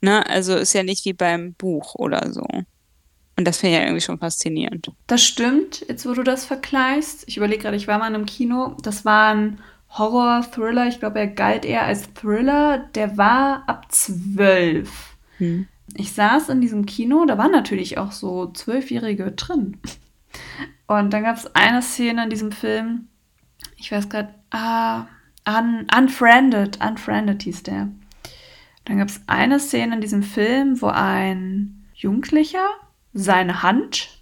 [0.00, 0.26] Ne?
[0.26, 2.46] Also ist ja nicht wie beim Buch oder so.
[3.36, 4.92] Und das finde ich ja irgendwie schon faszinierend.
[5.06, 7.24] Das stimmt, jetzt wo du das vergleichst.
[7.26, 9.60] Ich überlege gerade, ich war mal in einem Kino, das war ein
[9.90, 15.16] Horror-Thriller, ich glaube, er galt eher als Thriller, der war ab zwölf.
[15.38, 15.66] Hm.
[15.96, 19.78] Ich saß in diesem Kino, da waren natürlich auch so Zwölfjährige drin.
[20.86, 23.08] Und dann gab es eine Szene in diesem Film,
[23.76, 25.06] ich weiß gerade, ah,
[25.48, 27.88] Un Unfriended, Unfriended hieß der.
[28.90, 32.66] Dann gab es eine Szene in diesem Film, wo ein Jugendlicher
[33.12, 34.20] seine Hand,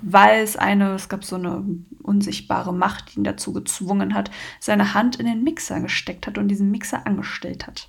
[0.00, 1.64] weil es eine, es gab so eine
[2.00, 6.46] unsichtbare Macht, die ihn dazu gezwungen hat, seine Hand in den Mixer gesteckt hat und
[6.46, 7.88] diesen Mixer angestellt hat.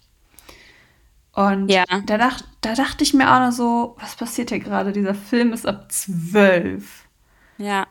[1.34, 1.84] Und Ja.
[2.08, 4.94] da, dacht, da dachte ich mir auch noch so, was passiert hier gerade?
[4.94, 7.06] Dieser Film ist ab zwölf.
[7.60, 7.86] Ja.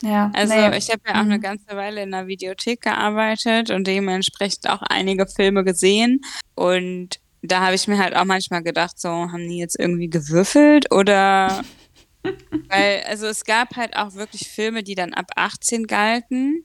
[0.00, 0.76] Ja, Also nee.
[0.78, 1.42] ich habe ja auch eine Mhm.
[1.42, 6.20] ganze Weile in der Videothek gearbeitet und dementsprechend auch einige Filme gesehen.
[6.54, 10.92] Und da habe ich mir halt auch manchmal gedacht, so, haben die jetzt irgendwie gewürfelt
[10.92, 11.62] oder
[12.68, 16.64] weil, also es gab halt auch wirklich Filme, die dann ab 18 galten.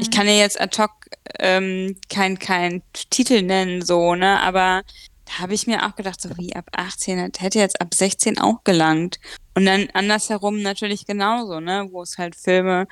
[0.00, 0.12] Ich Mhm.
[0.12, 0.90] kann ja jetzt ad hoc
[1.38, 4.40] ähm, kein, kein Titel nennen, so, ne?
[4.40, 4.82] Aber
[5.24, 8.38] da habe ich mir auch gedacht, so wie ab 18, das hätte jetzt ab 16
[8.38, 9.18] auch gelangt.
[9.54, 11.88] Und dann andersherum natürlich genauso, ne?
[11.90, 12.86] Wo es halt Filme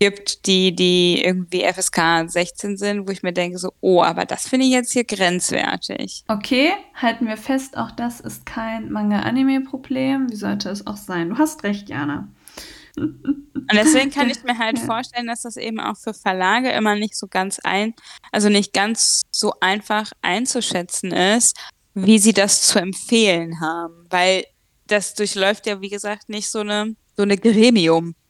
[0.00, 4.48] gibt, die, die irgendwie FSK 16 sind, wo ich mir denke, so, oh, aber das
[4.48, 6.24] finde ich jetzt hier grenzwertig.
[6.28, 10.30] Okay, halten wir fest, auch das ist kein Manga-Anime-Problem.
[10.30, 11.30] Wie sollte es auch sein?
[11.30, 12.28] Du hast recht, Jana.
[12.96, 14.84] Und deswegen kann ich mir halt Ja.
[14.84, 17.94] vorstellen, dass das eben auch für Verlage immer nicht so ganz ein,
[18.32, 21.56] also nicht ganz so einfach einzuschätzen ist,
[21.94, 24.06] wie sie das zu empfehlen haben.
[24.10, 24.44] Weil
[24.86, 27.36] das durchläuft ja, wie gesagt, nicht so eine, so eine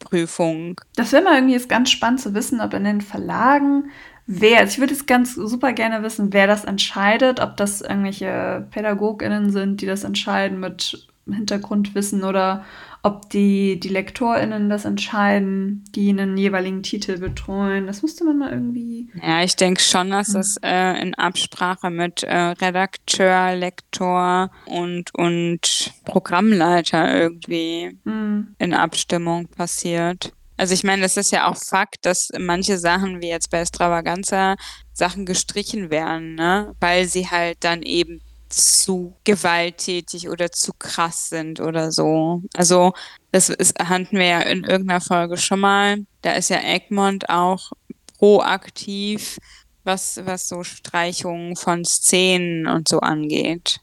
[0.08, 0.80] Gremiumprüfung.
[0.96, 3.90] Das wäre mal irgendwie jetzt ganz spannend zu wissen, ob in den Verlagen
[4.26, 8.66] wer, also ich würde jetzt ganz super gerne wissen, wer das entscheidet, ob das irgendwelche
[8.70, 12.64] PädagogInnen sind, die das entscheiden mit Hintergrundwissen oder
[13.02, 17.86] ob die, die LektorInnen das entscheiden, die einen jeweiligen Titel betreuen.
[17.86, 19.08] Das müsste man mal irgendwie.
[19.22, 20.34] Ja, ich denke schon, dass Hm.
[20.34, 28.54] das äh, in Absprache mit äh, Redakteur, Lektor und, und Programmleiter irgendwie Hm.
[28.58, 30.32] in Abstimmung passiert.
[30.56, 34.56] Also ich meine, das ist ja auch Fakt, dass manche Sachen, wie jetzt bei Extravaganza,
[34.92, 36.74] Sachen gestrichen werden, ne?
[36.80, 42.42] Weil sie halt dann eben zu gewalttätig oder zu krass sind oder so.
[42.54, 42.92] Also
[43.32, 45.98] das ist, hatten wir ja in irgendeiner Folge schon mal.
[46.22, 47.72] Da ist ja Egmont auch
[48.18, 49.38] proaktiv,
[49.84, 53.80] was, was so Streichungen von Szenen und so angeht.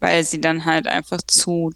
[0.00, 1.72] Weil sie dann halt einfach zu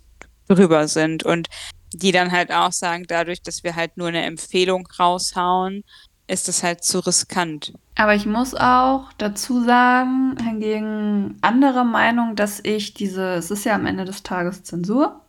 [0.49, 1.49] drüber sind und
[1.93, 5.85] die dann halt auch sagen, dadurch, dass wir halt nur eine Empfehlung raushauen,
[6.29, 7.73] ist es halt zu riskant.
[7.95, 13.75] Aber ich muss auch dazu sagen, hingegen andere Meinung, dass ich diese, es ist ja
[13.75, 15.21] am Ende des Tages Zensur,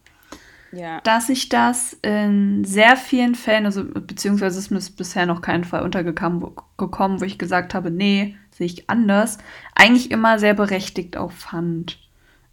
[0.72, 1.02] Ja.
[1.02, 5.84] dass ich das in sehr vielen Fällen, also beziehungsweise ist mir bisher noch kein Fall
[5.84, 9.40] untergekommen, wo, gekommen, wo ich gesagt habe, nee, sehe ich anders,
[9.76, 12.00] eigentlich immer sehr berechtigt auch fand.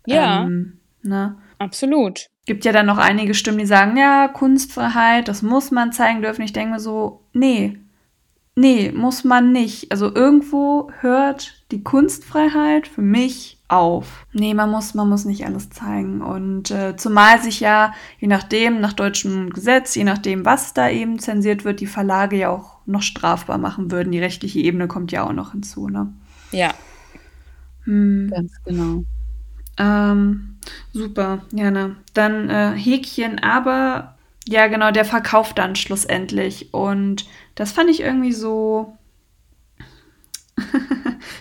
[0.06, 0.42] Ja.
[0.42, 1.36] Ähm, ne?
[1.58, 2.26] Absolut.
[2.46, 6.42] Gibt ja dann noch einige Stimmen, die sagen, ja, Kunstfreiheit, das muss man zeigen dürfen.
[6.42, 7.78] Ich denke mir so, nee,
[8.56, 9.90] nee, muss man nicht.
[9.92, 14.26] Also irgendwo hört die Kunstfreiheit für mich auf.
[14.32, 16.20] Nee, man muss, man muss nicht alles zeigen.
[16.22, 21.18] Und äh, zumal sich ja, je nachdem, nach deutschem Gesetz, je nachdem, was da eben
[21.18, 24.12] zensiert wird, die Verlage ja auch noch strafbar machen würden.
[24.12, 26.12] Die rechtliche Ebene kommt ja auch noch hinzu, ne?
[26.52, 26.74] Ja,
[27.84, 28.28] Hm.
[28.30, 29.04] ganz genau.
[29.78, 30.58] Ähm,
[30.92, 31.96] super, Jana.
[32.14, 34.16] Dann äh, Häkchen, aber
[34.50, 36.74] ja, genau, der verkauft dann schlussendlich.
[36.74, 38.96] Und das fand ich irgendwie so.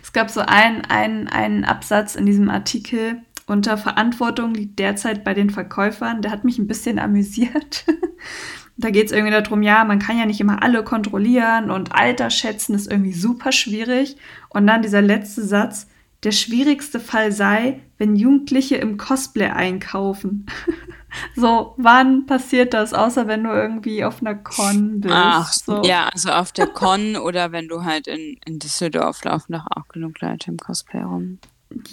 [0.03, 5.33] es gab so einen, einen, einen Absatz in diesem Artikel unter Verantwortung liegt derzeit bei
[5.33, 6.21] den Verkäufern.
[6.21, 7.83] Der hat mich ein bisschen amüsiert.
[8.77, 12.29] da geht es irgendwie darum, ja, man kann ja nicht immer alle kontrollieren und Alter
[12.29, 14.17] schätzen ist irgendwie super schwierig.
[14.49, 15.87] Und dann dieser letzte Satz,
[16.21, 20.45] der schwierigste Fall sei, wenn Jugendliche im Cosplay einkaufen.
[21.35, 25.13] so, wann passiert das, außer wenn du irgendwie auf einer Con bist?
[25.15, 25.81] Ach, so.
[25.83, 29.87] ja, also auf der Con oder wenn du halt in, in Düsseldorf laufen doch auch
[29.89, 31.39] genug Leute im Cosplay rum.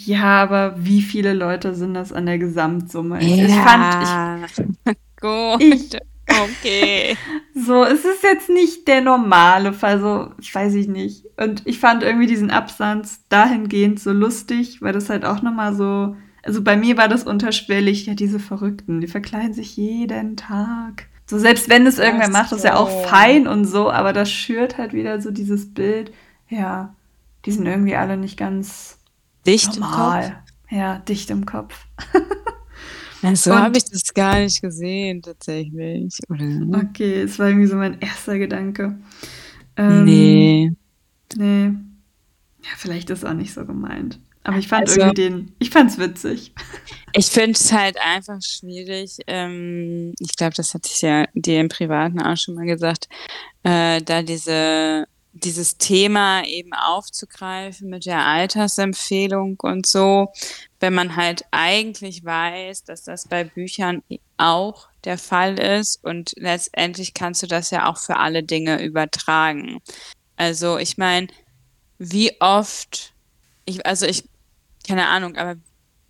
[0.04, 3.20] Ja, aber wie viele Leute sind das an der Gesamtsumme?
[3.20, 3.94] Ich, ich fand,
[4.88, 5.62] ich, Gut.
[5.62, 5.98] Ich-
[6.28, 7.16] okay.
[7.58, 11.24] So, es ist jetzt nicht der normale Fall, so, ich weiß ich nicht.
[11.38, 16.16] Und ich fand irgendwie diesen Absatz dahingehend so lustig, weil das halt auch nochmal so,
[16.46, 21.06] also bei mir war das unterschwellig, ja, diese Verrückten, die verkleiden sich jeden Tag.
[21.28, 23.08] So, selbst wenn es irgendwer Ach macht, ist ja auch so.
[23.08, 26.12] fein und so, aber das schürt halt wieder so dieses Bild,
[26.48, 26.94] ja,
[27.44, 28.98] die sind irgendwie alle nicht ganz
[29.46, 29.90] Dicht im Kopf?
[29.90, 30.42] normal.
[30.70, 31.86] Ja, dicht im Kopf.
[33.34, 36.16] So Und- habe ich das gar nicht gesehen, tatsächlich.
[36.28, 36.80] Oder?
[36.84, 38.98] Okay, es war irgendwie so mein erster Gedanke.
[39.76, 40.72] Ähm, nee.
[41.36, 41.64] Nee.
[42.62, 44.20] Ja, vielleicht ist auch nicht so gemeint.
[44.46, 46.52] Aber ich fand also, irgendwie den, ich fand's witzig.
[47.12, 49.16] Ich finde es halt einfach schwierig.
[49.26, 53.08] Ähm, ich glaube, das hatte ich ja dir im Privaten auch schon mal gesagt,
[53.64, 60.28] äh, da diese dieses Thema eben aufzugreifen mit der Altersempfehlung und so,
[60.80, 64.02] wenn man halt eigentlich weiß, dass das bei Büchern
[64.38, 69.80] auch der Fall ist und letztendlich kannst du das ja auch für alle Dinge übertragen.
[70.36, 71.28] Also ich meine,
[71.98, 73.12] wie oft,
[73.66, 74.24] ich, also ich,
[74.86, 75.56] keine Ahnung, aber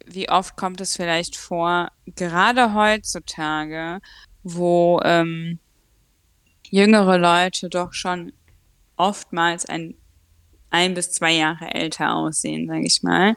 [0.06, 4.00] wie oft kommt es vielleicht vor, gerade heutzutage,
[4.42, 5.58] wo ähm,
[6.70, 8.32] jüngere Leute doch schon
[8.96, 9.94] oftmals ein,
[10.70, 13.36] ein bis zwei Jahre älter aussehen, sage ich mal,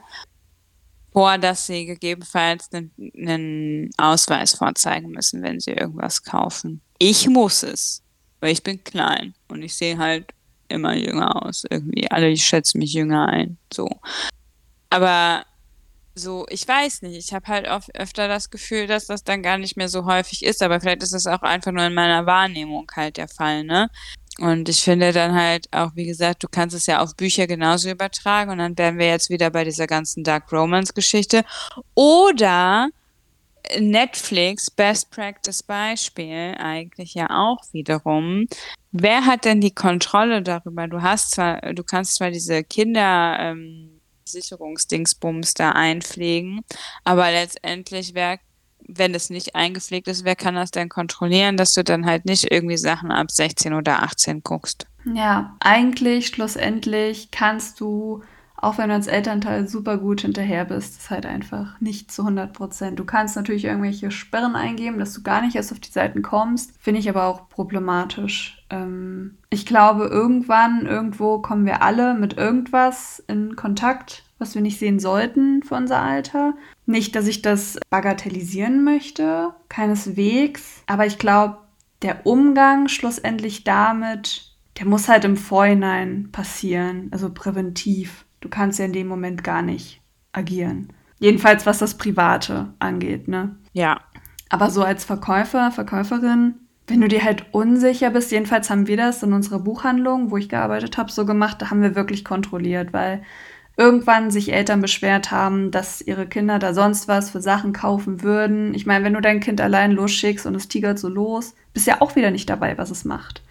[1.12, 6.82] vor dass sie gegebenenfalls einen, einen Ausweis vorzeigen müssen, wenn sie irgendwas kaufen.
[7.00, 8.04] Ich muss es,
[8.40, 10.32] weil ich bin klein und ich sehe halt
[10.68, 12.10] immer jünger aus irgendwie.
[12.12, 13.90] Alle schätzen mich jünger ein, so.
[14.90, 15.46] Aber
[16.16, 17.18] so, ich weiß nicht.
[17.18, 20.44] Ich habe halt oft, öfter das Gefühl, dass das dann gar nicht mehr so häufig
[20.44, 23.90] ist, aber vielleicht ist es auch einfach nur in meiner Wahrnehmung halt der Fall, ne?
[24.40, 27.90] Und ich finde dann halt auch, wie gesagt, du kannst es ja auf Bücher genauso
[27.90, 31.44] übertragen und dann wären wir jetzt wieder bei dieser ganzen Dark Romance Geschichte.
[31.94, 32.90] Oder
[33.78, 38.48] Netflix, Best Practice Beispiel, eigentlich ja auch wiederum.
[38.92, 40.88] Wer hat denn die Kontrolle darüber?
[40.88, 43.99] Du hast zwar, du kannst zwar diese Kinder, ähm,
[44.32, 46.62] Sicherungsdingsbums da einpflegen,
[47.04, 48.40] aber letztendlich, wer
[48.92, 52.52] wenn es nicht eingepflegt ist, wer kann das denn kontrollieren, dass du dann halt nicht
[52.52, 54.88] irgendwie Sachen ab 16 oder 18 guckst?
[55.14, 58.24] Ja, eigentlich schlussendlich kannst du,
[58.62, 62.52] auch wenn du als Elternteil super gut hinterher bist, ist halt einfach nicht zu 100
[62.52, 63.00] Prozent.
[63.00, 66.74] Du kannst natürlich irgendwelche Sperren eingeben, dass du gar nicht erst auf die Seiten kommst.
[66.80, 68.66] Finde ich aber auch problematisch.
[68.70, 74.78] Ähm, ich glaube, irgendwann, irgendwo kommen wir alle mit irgendwas in Kontakt, was wir nicht
[74.78, 76.54] sehen sollten für unser Alter.
[76.86, 81.60] Nicht, dass ich das bagatellisieren möchte, keineswegs, aber ich glaube,
[82.02, 88.26] der Umgang schlussendlich damit, der muss halt im Vorhinein passieren, also präventiv.
[88.42, 90.94] Du kannst ja in dem Moment gar nicht agieren.
[91.20, 93.56] Jedenfalls was das Private angeht, ne?
[93.74, 94.00] Ja.
[94.50, 96.56] Aber so als Verkäufer, Verkäuferin,
[96.88, 100.50] wenn du dir halt unsicher bist, jedenfalls haben wir das in unserer Buchhandlung, wo ich
[100.50, 103.22] gearbeitet habe, so gemacht, da haben wir wirklich kontrolliert, weil
[103.78, 108.74] irgendwann sich Eltern beschwert haben, dass ihre Kinder da sonst was für Sachen kaufen würden.
[108.74, 112.02] Ich meine, wenn du dein Kind allein losschickst und es tigert so los, bist ja
[112.02, 113.42] auch wieder nicht dabei, was es macht.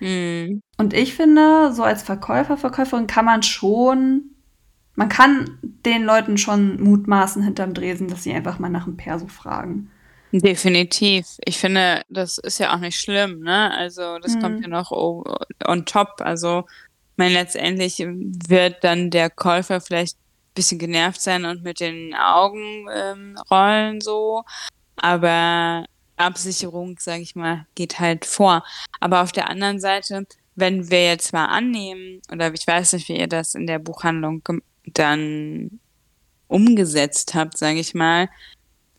[0.00, 0.62] Mhm.
[0.78, 4.30] Und ich finde, so als Verkäufer, Verkäuferin kann man schon,
[4.96, 9.26] man kann den Leuten schon mutmaßen hinterm Dresen, dass sie einfach mal nach dem Perso
[9.26, 9.90] fragen.
[10.32, 11.26] Definitiv.
[11.44, 13.70] Ich finde, das ist ja auch nicht schlimm, ne?
[13.72, 14.40] Also das mhm.
[14.40, 16.14] kommt ja noch on top.
[16.18, 16.64] Also
[17.16, 22.86] meine, letztendlich wird dann der Käufer vielleicht ein bisschen genervt sein und mit den Augen
[22.92, 24.42] ähm, rollen so.
[24.96, 25.84] Aber
[26.16, 28.64] Absicherung, sage ich mal, geht halt vor.
[29.00, 30.26] Aber auf der anderen Seite,
[30.56, 34.42] wenn wir jetzt mal annehmen, oder ich weiß nicht, wie ihr das in der Buchhandlung
[34.86, 35.80] dann
[36.48, 38.28] umgesetzt habt, sage ich mal,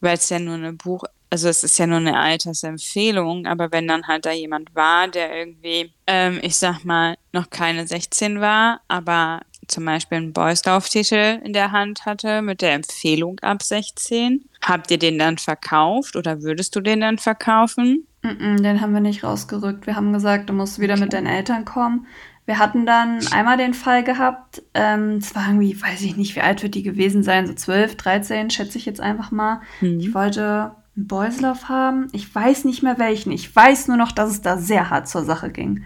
[0.02, 3.88] weil es ja nur eine Buch, also es ist ja nur eine Altersempfehlung, aber wenn
[3.88, 8.82] dann halt da jemand war, der irgendwie, ähm, ich sag mal, noch keine 16 war,
[8.88, 14.92] aber zum Beispiel einen Boys-Lauftitel in der Hand hatte mit der Empfehlung ab 16, habt
[14.92, 18.08] ihr den dann verkauft oder würdest du den dann verkaufen?
[18.22, 19.88] Mm -mm, den haben wir nicht rausgerückt.
[19.88, 21.04] Wir haben gesagt, du musst wieder okay.
[21.04, 22.08] mit deinen Eltern kommen.
[22.46, 26.42] Wir hatten dann einmal den Fall gehabt, ähm, es war irgendwie, weiß ich nicht, wie
[26.42, 29.62] alt wird die gewesen sein, so 12, 13, schätze ich jetzt einfach mal.
[29.82, 30.00] Mhm.
[30.00, 32.08] Ich wollte einen Boyslauf haben.
[32.12, 33.32] Ich weiß nicht mehr welchen.
[33.32, 35.84] Ich weiß nur noch, dass es da sehr hart zur Sache ging.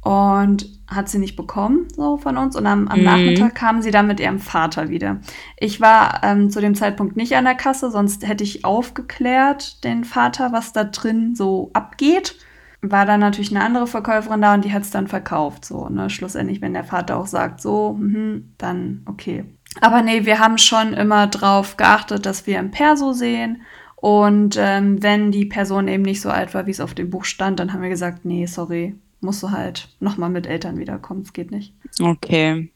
[0.00, 2.56] Und hat sie nicht bekommen, so von uns.
[2.56, 3.04] Und am, am mhm.
[3.04, 5.20] Nachmittag kamen sie dann mit ihrem Vater wieder.
[5.60, 10.04] Ich war ähm, zu dem Zeitpunkt nicht an der Kasse, sonst hätte ich aufgeklärt, den
[10.04, 12.34] Vater, was da drin so abgeht.
[12.82, 15.64] War dann natürlich eine andere Verkäuferin da und die hat es dann verkauft.
[15.64, 16.10] So, ne?
[16.10, 19.44] Schlussendlich, wenn der Vater auch sagt, so, mh, dann okay.
[19.80, 23.62] Aber nee, wir haben schon immer drauf geachtet, dass wir im Perso sehen
[24.02, 27.24] und ähm, wenn die Person eben nicht so alt war, wie es auf dem Buch
[27.24, 31.32] stand, dann haben wir gesagt, nee, sorry, musst du halt nochmal mit Eltern wiederkommen, es
[31.32, 31.72] geht nicht.
[32.00, 32.72] Okay.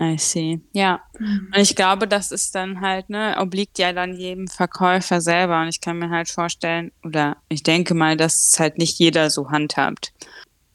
[0.00, 0.60] I see.
[0.72, 1.00] Ja.
[1.18, 1.52] Mhm.
[1.54, 5.60] Und ich glaube, das ist dann halt, ne, obliegt ja dann jedem Verkäufer selber.
[5.60, 9.30] Und ich kann mir halt vorstellen, oder ich denke mal, dass es halt nicht jeder
[9.30, 10.12] so handhabt.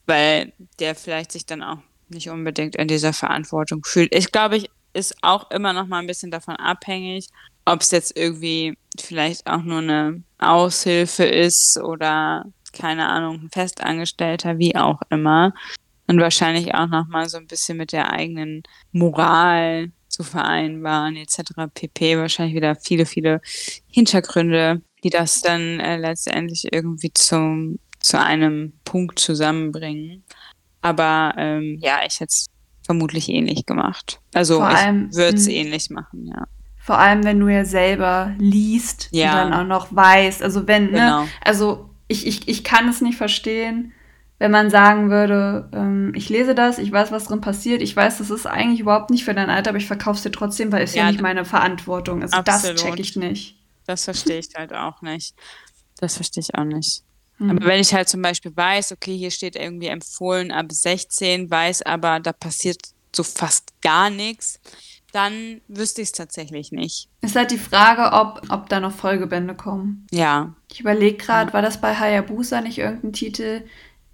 [0.06, 4.14] Weil der vielleicht sich dann auch nicht unbedingt in dieser Verantwortung fühlt.
[4.14, 7.28] Ich glaube, ich ist auch immer noch mal ein bisschen davon abhängig,
[7.64, 14.58] ob es jetzt irgendwie vielleicht auch nur eine Aushilfe ist oder keine Ahnung, ein Festangestellter,
[14.58, 15.52] wie auch immer.
[16.10, 21.52] Und wahrscheinlich auch noch mal so ein bisschen mit der eigenen Moral zu vereinbaren etc.
[21.72, 22.18] pp.
[22.18, 23.40] Wahrscheinlich wieder viele, viele
[23.86, 30.24] Hintergründe, die das dann, äh, letztendlich irgendwie zum zu einem Punkt zusammenbringen.
[30.80, 32.46] Aber, ähm, ja, ich hätte es
[32.84, 34.20] vermutlich ähnlich gemacht.
[34.34, 35.52] Also, Vor ich würde es mhm.
[35.52, 36.44] ähnlich machen, ja.
[36.78, 39.44] Vor allem, wenn du ja selber liest und Ja.
[39.44, 41.28] dann auch noch weißt also, wenn, ne Genau.
[41.42, 43.92] also, ich ich ich kann es nicht verstehen,
[44.40, 47.82] wenn man sagen würde, ähm: „Ich lese das, ich weiß, was drin passiert.
[47.82, 50.32] Ich weiß, das ist eigentlich überhaupt nicht für dein Alter, aber ich verkaufe es dir
[50.32, 52.98] trotzdem, weil ist ja Ja, nicht meine Verantwortung.“ Also, das checke Absolut.
[53.00, 53.56] ich nicht.
[53.86, 55.34] Das verstehe ich halt auch nicht.
[56.00, 57.02] Das verstehe ich auch nicht.
[57.38, 57.64] Aber Mhm.
[57.64, 62.20] wenn ich halt zum Beispiel weiß, okay, hier steht irgendwie empfohlen ab 16, weiß aber,
[62.20, 62.78] da passiert
[63.14, 64.60] so fast gar nix,
[65.12, 67.08] dann wüsste ich's tatsächlich nicht.
[67.22, 70.06] Ist halt die Frage, ob ob da noch Folgebände kommen.
[70.12, 70.54] Ja.
[70.70, 71.54] Ich überlege grad, Ja.
[71.54, 73.62] war das bei Hayabusa nicht irgend 'n Titel,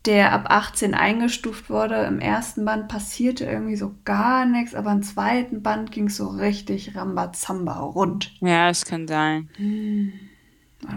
[0.06, 1.96] der ab 18 eingestuft wurde?
[2.04, 2.64] Im 1.
[2.64, 5.62] Band passierte irgendwie so gar nix, aber im 2.
[5.62, 8.32] Band ging's so richtig Rambazamba rund.
[8.40, 9.48] Ja, das kann sein.
[9.56, 10.12] Hm.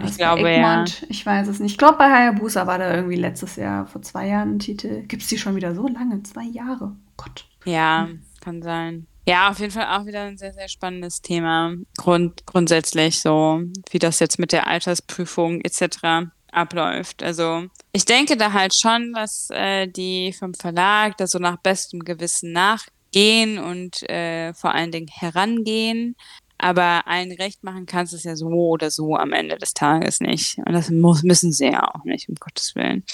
[0.04, 0.72] Ich glaube, ja.
[0.84, 1.06] Egmont?
[1.08, 1.72] Ich weiß es nicht.
[1.72, 5.02] Ich glaube, bei Hayabusa war da irgendwie letztes Jahr, vor 2 Jahren 'n Titel.
[5.06, 6.22] Gibt's die schon wieder so lange?
[6.22, 6.94] 2 Jahre.
[7.16, 7.46] Gott.
[7.64, 8.22] Ja, Hm.
[8.40, 9.06] kann sein.
[9.26, 11.74] Ja, auf jeden Fall auch wieder 'n sehr, sehr spannendes Thema.
[11.98, 17.22] Grund grundsätzlich so, wie das jetzt mit der Altersprüfung et cetera abläuft.
[17.22, 22.00] Also, ich denke da halt schon, dass, äh, die vom Verlag da so nach bestem
[22.00, 26.16] Gewissen nachgehen und, äh, vor allen Dingen herangehen,
[26.58, 30.58] aber allen recht machen kannst du's ja so oder so am Ende des Tages nicht.
[30.58, 33.04] Und das muss müssen sie ja auch nicht, um Gottes Willen.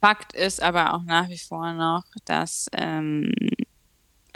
[0.00, 3.32] Fakt ist aber auch nach wie vor noch, dass, ähm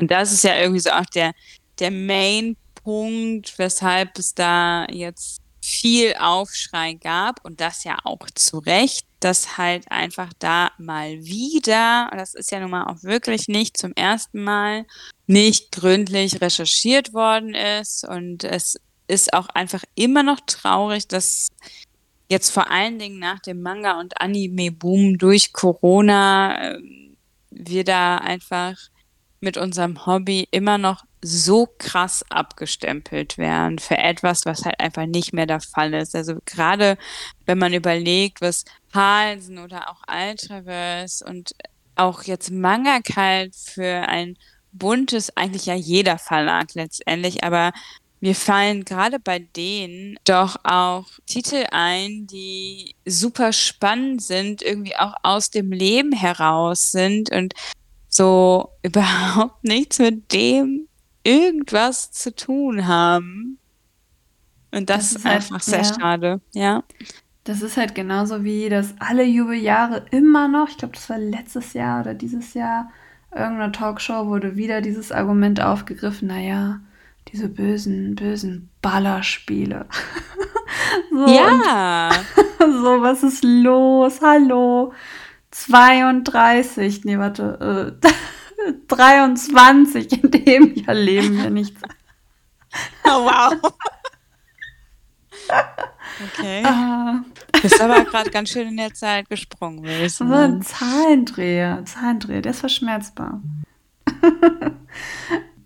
[0.00, 1.32] und das ist ja irgendwie so auch der
[1.78, 9.06] der Main-Punkt, weshalb es da jetzt viel Aufschrei gab und das ja auch zu Recht,
[9.20, 13.94] dass halt einfach da mal wieder das ist ja nun mal auch wirklich nicht zum
[13.96, 14.34] 1.
[14.34, 14.84] Mal,
[15.26, 18.06] nicht gründlich recherchiert worden ist.
[18.06, 21.48] Und es ist auch einfach immer noch traurig, dass
[22.28, 27.16] jetzt vor allen Dingen nach dem Manga und Anime-Boom durch Corona, ähm,
[27.50, 28.76] wir da einfach
[29.40, 35.32] mit unserem Hobby immer noch so krass abgestempelt werden für etwas, was halt einfach nicht
[35.32, 36.14] mehr der Fall ist.
[36.14, 36.98] Also, grade
[37.46, 41.52] wenn man überlegt, was Halsen oder auch Ultraverse und
[41.96, 44.36] auch jetzt Mangakalt für ein
[44.72, 47.72] buntes eigentlich ja jeder Verlag letztendlich, aber
[48.20, 55.14] mir fallen grade bei denen doch auch Titel ein, die super spannend sind, irgendwie auch
[55.22, 57.54] aus dem Leben heraus sind und
[58.08, 60.88] so überhaupt nichts mit dem
[61.24, 63.58] irgendwas zu tun haben.
[64.72, 65.84] Und das Das ist halt einfach sehr ja.
[65.84, 66.82] schade, ja.
[67.44, 71.74] Das ist halt genauso wie, dass alle Jubeljahre immer noch ich glaube, das war letztes
[71.74, 72.90] Jahr oder dieses Jahr,
[73.34, 76.80] irgend 'ner Talkshow wurde wieder dieses Argument aufgegriffen: „Na ja,
[77.32, 79.86] diese bösen bösen Ballerspiele.“
[81.12, 82.10] So Ja.
[82.58, 84.20] so, was ist los?
[84.22, 84.92] Hallo?
[85.52, 88.08] 32 ne, warte, äh,
[88.88, 91.76] 23, in dem Jahr leben wir nicht.
[93.04, 93.72] Oh, wow.
[96.24, 96.62] Okay.
[96.64, 97.22] Ah.
[97.62, 100.62] Bist aber grad ganz schön in der Zeit gesprungen, würde ich Das war 'n sagen.
[100.62, 103.40] Zahlendreher Zahlendreher, der ist verschmerzbar.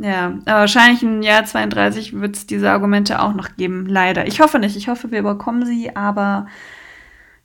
[0.00, 4.28] Ja, aber wahrscheinlich im Jahr 32 wird's diese Argumente auch noch geben, leider.
[4.28, 4.76] Ich hoffe nicht.
[4.76, 6.46] Ich hoffe, wir bekommen sie, aber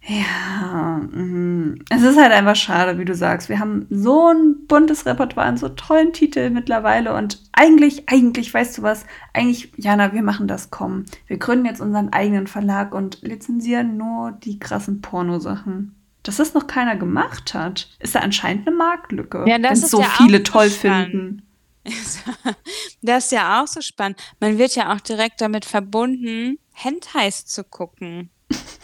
[0.06, 1.80] ja, mhm.
[1.90, 3.48] Es ist halt einfach schade, wie du sagst.
[3.48, 8.78] Wir haben so 'n buntes Repertoire an so tollen Titeln mittlerweile und eigentlich eigentlich, weißt
[8.78, 9.06] du was?
[9.34, 11.06] Eigentlich Jana, wir machen das, komm.
[11.28, 15.96] Wir gründen jetzt unseren eigenen Verlag und lizenzieren nur die krassen Pornosachen.
[16.24, 20.08] Dass das noch keiner gemacht hat, ist ja anscheinend 'ne Marktlücke, Ja, ist so ja
[20.18, 21.12] viele toll spannend.
[21.12, 21.42] finden.
[23.02, 24.18] Das ist ja auch so spannend.
[24.40, 28.30] Man wird ja auch direkt damit verbunden, Hentais zu gucken.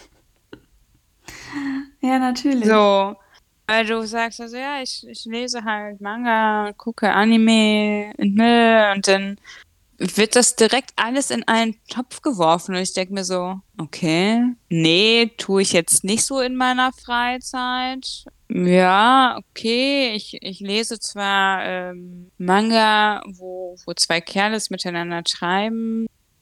[2.02, 2.66] Ja, natürlich.
[2.66, 3.16] So,
[3.66, 9.06] weil du sagst also: „Ja, ich ich lese halt Manga, gucke Anime und ne“ und
[9.08, 9.36] dann
[9.98, 15.30] wird das direkt alles in einen Topf geworfen und ich denke mir so: „Okay, ne,
[15.38, 18.24] tue ich jetzt nicht so in meiner Freizeit.
[18.48, 25.22] Ja, okay, ich ich lese zwar, ähm, Manga, wo wo 2 Kerles miteinander.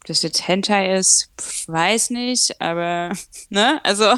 [0.01, 1.29] Ob das jetzt Hentai ist,
[1.69, 3.13] weiß nicht, aber“
[3.51, 3.81] ne?
[3.85, 4.15] Also,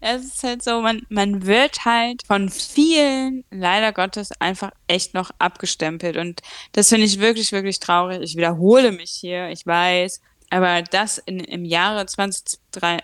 [0.00, 5.30] es ist halt so, man man wird halt von vielen leider Gottes einfach echt noch
[5.38, 6.40] abgestempelt und
[6.72, 8.20] das finde ich wirklich, wirklich traurig.
[8.22, 10.20] Ich wiederhole mich hier, ich weiß,
[10.50, 12.98] Aber das in, im Jahre 2003,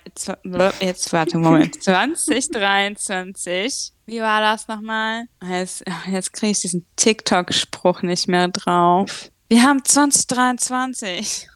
[0.81, 5.25] jetzt warte, Moment, 2023, wie war das nochmal?
[5.49, 9.31] Jetzt, jetzt kriege ich diesen TikTok-Spruch nicht mehr drauf.
[9.49, 11.49] Wir haben 2023.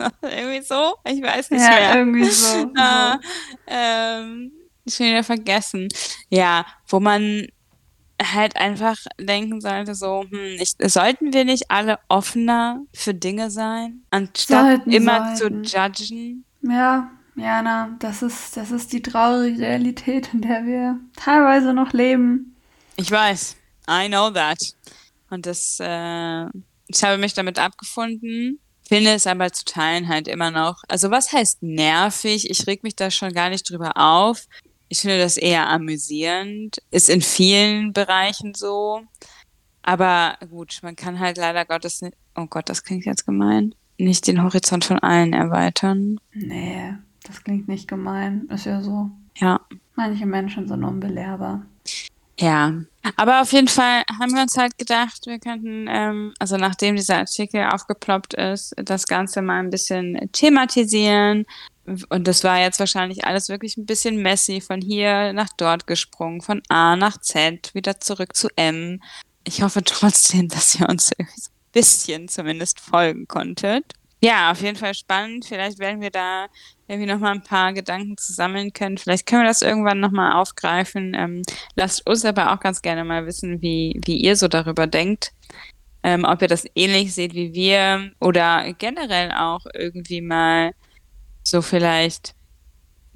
[0.22, 0.96] irgendwie so?
[1.04, 1.96] Ich weiß nicht ja, mehr.
[1.96, 2.72] irgendwie so.
[2.76, 3.18] Ah,
[3.66, 4.52] ähm,
[4.88, 5.88] schon wieder vergessen.
[6.28, 7.46] Ja, wo man
[8.22, 14.02] halt einfach denken sollte, so, hm, ich, sollten wir nicht alle offener für Dinge sein,
[14.10, 15.64] anstatt Sollten, immer sollten.
[15.64, 16.44] zu judgen?
[16.62, 22.56] Ja, Jana, das ist, das ist die traurige Realität, in der wir teilweise noch leben.
[22.96, 23.56] Ich weiß,
[23.88, 24.58] I know that.
[25.30, 26.44] Und das, äh,
[26.88, 28.58] ich habe mich damit abgefunden,
[28.90, 30.82] finde es aber zu teilen halt immer noch.
[30.88, 32.50] Also was heißt nervig?
[32.50, 34.48] Ich reg mich da schon gar nicht drüber auf.
[34.88, 36.82] Ich finde das eher amüsierend.
[36.90, 39.02] Ist in vielen Bereichen so.
[39.82, 44.26] Aber gut, man kann halt leider Gottes nicht, oh Gott, das klingt jetzt gemein, nicht
[44.26, 46.18] den Horizont von allen erweitern.
[46.34, 48.48] Nee, das klingt nicht gemein.
[48.48, 49.08] Ist ja so.
[49.36, 49.60] Ja.
[49.94, 51.64] Manche Menschen sind unbelehrbar.
[52.40, 52.72] Ja,
[53.16, 57.18] aber auf jeden Fall haben wir uns halt gedacht, wir könnten, ähm, also nachdem dieser
[57.18, 61.44] Artikel aufgeploppt ist, das Ganze mal ein bisschen thematisieren.
[61.84, 66.40] Und das war jetzt wahrscheinlich alles wirklich ein bisschen messy, von hier nach dort gesprungen,
[66.40, 69.02] von A nach Z, wieder zurück zu M.
[69.44, 71.28] Ich hoffe trotzdem, dass ihr uns ein
[71.72, 73.84] bisschen zumindest folgen konntet.
[74.22, 75.46] Ja, auf jeden Fall spannend.
[75.46, 76.46] Vielleicht werden wir da
[76.88, 78.98] irgendwie nochmal ein paar Gedanken zusammeln können.
[78.98, 81.14] Vielleicht können wir das irgendwann nochmal aufgreifen.
[81.14, 81.42] Ähm,
[81.74, 85.32] lasst uns aber auch ganz gerne mal wissen, wie, wie ihr so darüber denkt.
[86.02, 90.72] Ähm, ob ihr das ähnlich seht wie wir oder generell auch irgendwie mal
[91.42, 92.34] so vielleicht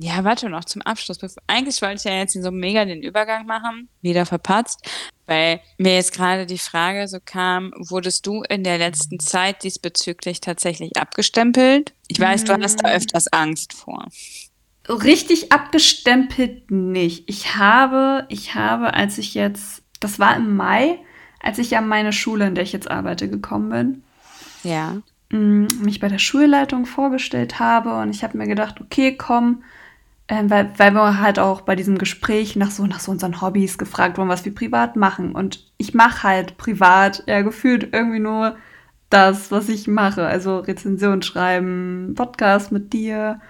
[0.04, 1.18] ja, warte noch zum Abschluss.
[1.46, 4.86] Eigentlich wollte ich ja jetzt so mega den Übergang machen, wieder verpatzt,
[5.26, 10.42] weil mir jetzt gerade die Frage so kam, wurdest du in der letzten Zeit diesbezüglich
[10.42, 11.94] tatsächlich abgestempelt?
[12.08, 14.06] Ich weiß, du hast da öfters Angst vor.
[14.86, 17.24] Richtig abgestempelt nicht.
[17.26, 20.98] Ich habe, ich habe, als ich jetzt, das war im Mai,
[21.40, 24.04] als ich an meine Schule, in der ich jetzt arbeite, gekommen bin.
[24.70, 25.00] Ja.
[25.30, 29.62] Mich bei der Schulleitung vorgestellt habe und ich habe mir gedacht, okay, komm,
[30.28, 33.76] ähm, weil, weil wir halt auch bei diesem Gespräch nach so, nach so unseren Hobbys
[33.76, 35.34] gefragt wurden, was wir privat machen.
[35.34, 38.56] Und ich mache halt privat ja gefühlt irgendwie nur
[39.10, 40.26] das, was ich mache.
[40.26, 43.40] Also Rezension schreiben, Podcast mit dir.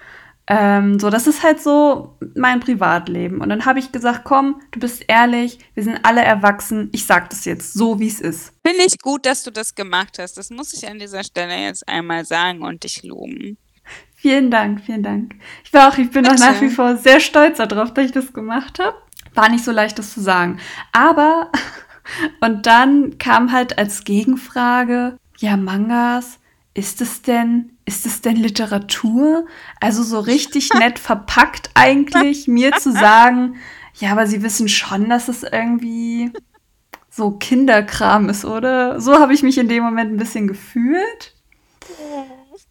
[0.46, 3.40] Ähm, so, das ist halt so mein Privatleben.
[3.40, 6.90] Und dann habe ich gesagt, komm, du bist ehrlich, wir sind alle erwachsen.
[6.92, 8.52] Ich sag das jetzt so, wie es ist.
[8.66, 10.36] Finde ich gut, dass du das gemacht hast.
[10.36, 13.56] Das muss ich an dieser Stelle jetzt einmal sagen und dich loben.
[14.24, 15.34] Vielen Dank, vielen Dank.
[15.64, 18.32] Ich war auch, ich bin auch nach wie vor sehr stolz darauf, dass ich das
[18.32, 18.96] gemacht habe.
[19.34, 20.60] War nicht so leicht, das zu sagen.
[20.92, 21.52] Aber,
[22.40, 26.38] und dann kam halt als Gegenfrage, ja, Mangas,
[26.72, 29.44] ist es denn, ist es denn Literatur?
[29.78, 33.56] Also so richtig nett verpackt eigentlich, mir zu sagen,
[33.96, 36.32] ja, aber sie wissen schon, dass es irgendwie
[37.10, 39.02] so Kinderkram ist, oder?
[39.02, 41.34] So habe ich mich in dem Moment ein bisschen gefühlt.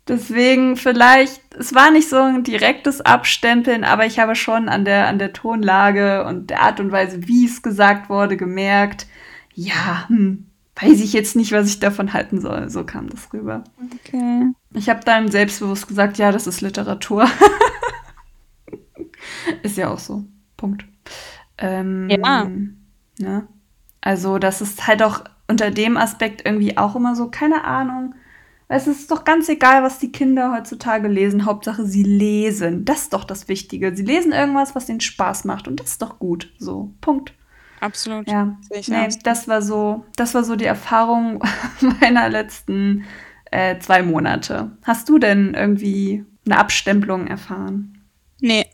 [0.08, 5.08] Deswegen vielleicht, es war nicht so ein direktes Abstempeln, aber ich habe schon an der,
[5.08, 9.08] an der Tonlage und der Art und Weise, wie es gesagt wurde, gemerkt,
[9.54, 12.70] ja, hm, weiß ich jetzt nicht, was ich davon halten soll.
[12.70, 13.64] So kam das rüber.
[13.94, 14.48] Okay.
[14.74, 17.30] Ich habe dann selbstbewusst gesagt, ja, das ist Literatur.
[19.64, 20.26] ist ja auch so.
[20.58, 20.86] Punkt.
[21.58, 22.50] Ähm, ja.
[23.20, 23.48] Ne?
[24.02, 28.16] Also, das ist halt auch unter dem Aspekt irgendwie auch immer so, keine Ahnung
[28.76, 31.46] es ist doch ganz egal, was die Kinder heutzutage lesen.
[31.46, 32.86] Hauptsache, sie lesen.
[32.86, 33.96] Das ist doch das Wichtige.
[33.96, 35.68] Sie lesen irgendwas, was ihnen Spaß macht.
[35.68, 36.52] Und das ist doch gut.
[36.58, 37.34] So, Punkt.
[37.82, 38.28] Absolut.
[38.28, 38.58] Ja.
[38.88, 41.44] Nee, das war so, das war so die Erfahrung
[42.02, 43.06] meiner letzten
[43.52, 44.72] äh, zwei Monate.
[44.82, 48.02] Hast du denn irgendwie eine Abstempelung erfahren?
[48.40, 48.66] Nee.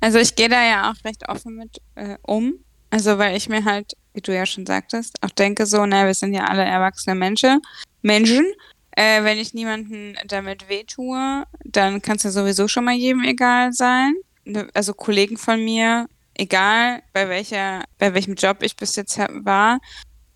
[0.00, 2.54] Also ich gehe da ja auch recht offen mit äh, um.
[2.88, 6.14] Also weil ich mir halt, wie du ja schon sagtest, auch denke so, na, wir
[6.14, 7.60] sind ja alle erwachsene Menschen.
[8.00, 8.46] Menschen
[8.96, 13.72] äh, wenn ich niemanden damit wehtue, dann kann es ja sowieso schon mal jedem egal
[13.72, 14.14] sein.
[14.44, 19.80] Ne, also Kollegen von mir, egal bei welcher, bei welchem Job ich bis jetzt war,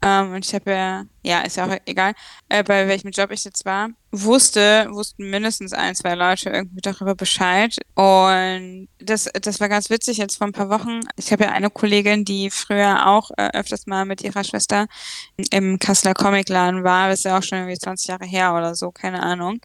[0.00, 2.14] ähm, und ich habe ja, ja, ist ja auch egal,
[2.48, 7.16] äh, bei welchem Job ich jetzt war, wusste, wussten mindestens ein, zwei Leute irgendwie darüber
[7.16, 7.76] Bescheid.
[7.94, 11.00] Und das, das war ganz witzig jetzt vor ein paar Wochen.
[11.16, 14.86] Ich habe ja eine Kollegin, die früher auch äh, öfters mal mit ihrer Schwester
[15.50, 17.08] im Kasseler Comicladen war.
[17.08, 19.60] Das ist ja auch schon irgendwie 20 Jahre her oder so, keine Ahnung.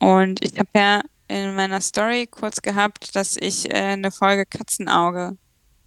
[0.00, 5.36] Und ich habe ja in meiner Story kurz gehabt, dass ich äh, eine Folge Katzenauge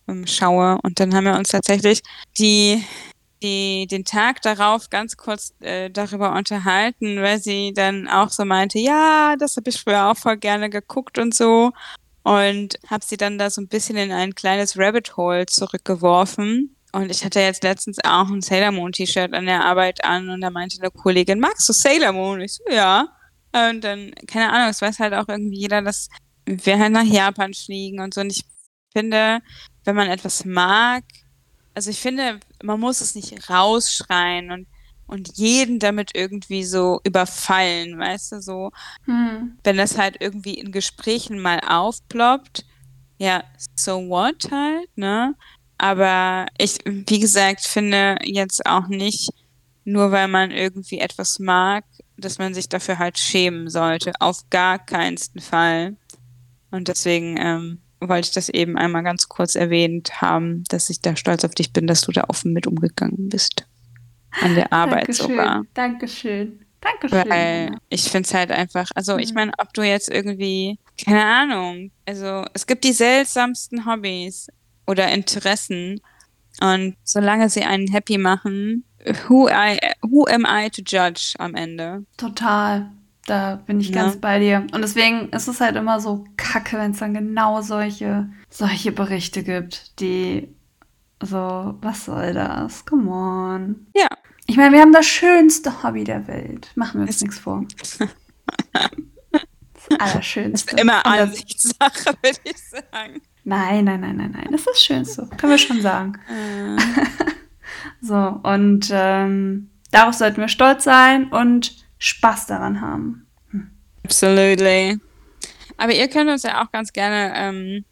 [0.08, 0.80] ähm, schaue.
[0.84, 2.02] Und dann haben wir uns tatsächlich
[2.38, 2.84] die
[3.44, 8.80] die den Tag darauf ganz kurz, äh, darüber unterhalten, weil sie dann auch so meinte:
[8.80, 11.72] „Ja, das habe ich früher auch voll gerne geguckt und so.“
[12.24, 16.76] Und habe sie dann da so 'n bisschen in ein kleines Rabbit Hole zurückgeworfen.
[16.94, 20.42] Und ich hatte jetzt letztens auch 'n Sailor Moon T-Shirt an der Arbeit an und
[20.42, 23.08] da meinte 'ne Kollegin: „Magst du Sailor Moon?“ Ich so: „Ja.“
[23.54, 26.10] Und dann keine Ahnung, es weiß halt auch irgendwie jeder, dass
[26.46, 28.22] wir halt nach Japan fliegen und so.
[28.22, 28.44] Und ich
[28.94, 29.40] finde,
[29.86, 31.04] wenn man etwas mag
[31.80, 34.68] also, ich finde, man muss es nicht rausschreien und
[35.08, 38.72] und jeden damit irgendwie so überfallen, weißt du, so.
[39.06, 39.58] Mhm.
[39.64, 42.66] Wenn das halt irgendwie in Gesprächen mal aufploppt,
[43.18, 43.46] ja,
[43.78, 45.36] so what halt, ne?
[45.78, 49.32] Aber ich, wie gesagt, finde jetzt auch nicht,
[49.86, 51.86] nur weil man irgendwie etwas mag,
[52.18, 54.12] dass man sich dafür halt schämen sollte.
[54.20, 55.96] Auf gar keinsten Fall.
[56.72, 61.16] Und deswegen, ähm, wollte ich das eben einmal ganz kurz erwähnt haben, dass ich da
[61.16, 63.66] stolz auf dich bin, dass du da offen mit umgegangen bist.
[64.42, 65.64] An der Arbeit sogar.
[65.74, 67.20] Dankeschön, Dankeschön.
[67.20, 69.36] Dankeschön, Weil ich finde es halt einfach also, ich Mhm.
[69.36, 74.48] meine, ob du jetzt irgendwie keine Ahnung, also, es gibt die seltsamsten Hobbys
[74.88, 76.00] oder Interessen
[76.62, 78.86] und solange sie einen happy machen,
[79.28, 82.06] who I who am I to judge am Ende?
[82.18, 82.92] Total.
[83.30, 83.96] Da bin ich Ne?
[83.96, 84.66] ganz bei dir.
[84.74, 90.00] Und deswegen ist es halt immer so kacke, wenn's dann genau solche solche Berichte gibt,
[90.00, 90.54] die
[91.22, 92.86] so was soll das?
[92.86, 93.88] Come on.
[93.96, 94.08] Ja.
[94.48, 96.72] Ich meine, wir haben das schönste Hobby der Welt.
[96.76, 97.64] Machen wir uns Es nix vor.
[98.72, 100.76] Das Ist Allerschönste.
[100.78, 103.22] immer das Ansichtssache, würde ich sagen.
[103.44, 104.48] Nein, nein, nein, nein, nein.
[104.52, 105.28] Das ist das Schönste.
[105.38, 106.14] Können wir schon sagen.
[106.28, 106.78] Äh.
[108.02, 113.28] So, und, ähm, darauf sollten wir stolz sein und Spaß daran haben.
[114.04, 114.98] Absolutely.
[115.78, 117.86] Aber ihr könnt uns ja auch ganz gerne, ähm,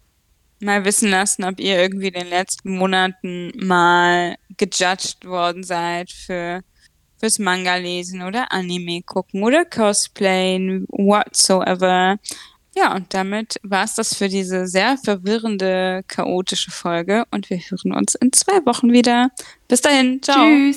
[0.60, 6.62] mal wissen lassen, ob ihr irgendwie in den letzten Monaten mal gejudged worden seid für
[7.20, 12.18] fürs Manga-Lesen oder Anime gucken oder Cosplayen, whatsoever.
[12.76, 18.14] Ja, und damit war's das für diese sehr verwirrende, chaotische Folge und wir hören uns
[18.14, 19.32] in 2 Wochen wieder.
[19.68, 20.22] Bis dahin.
[20.22, 20.34] Tschau.
[20.34, 20.76] Tschüss.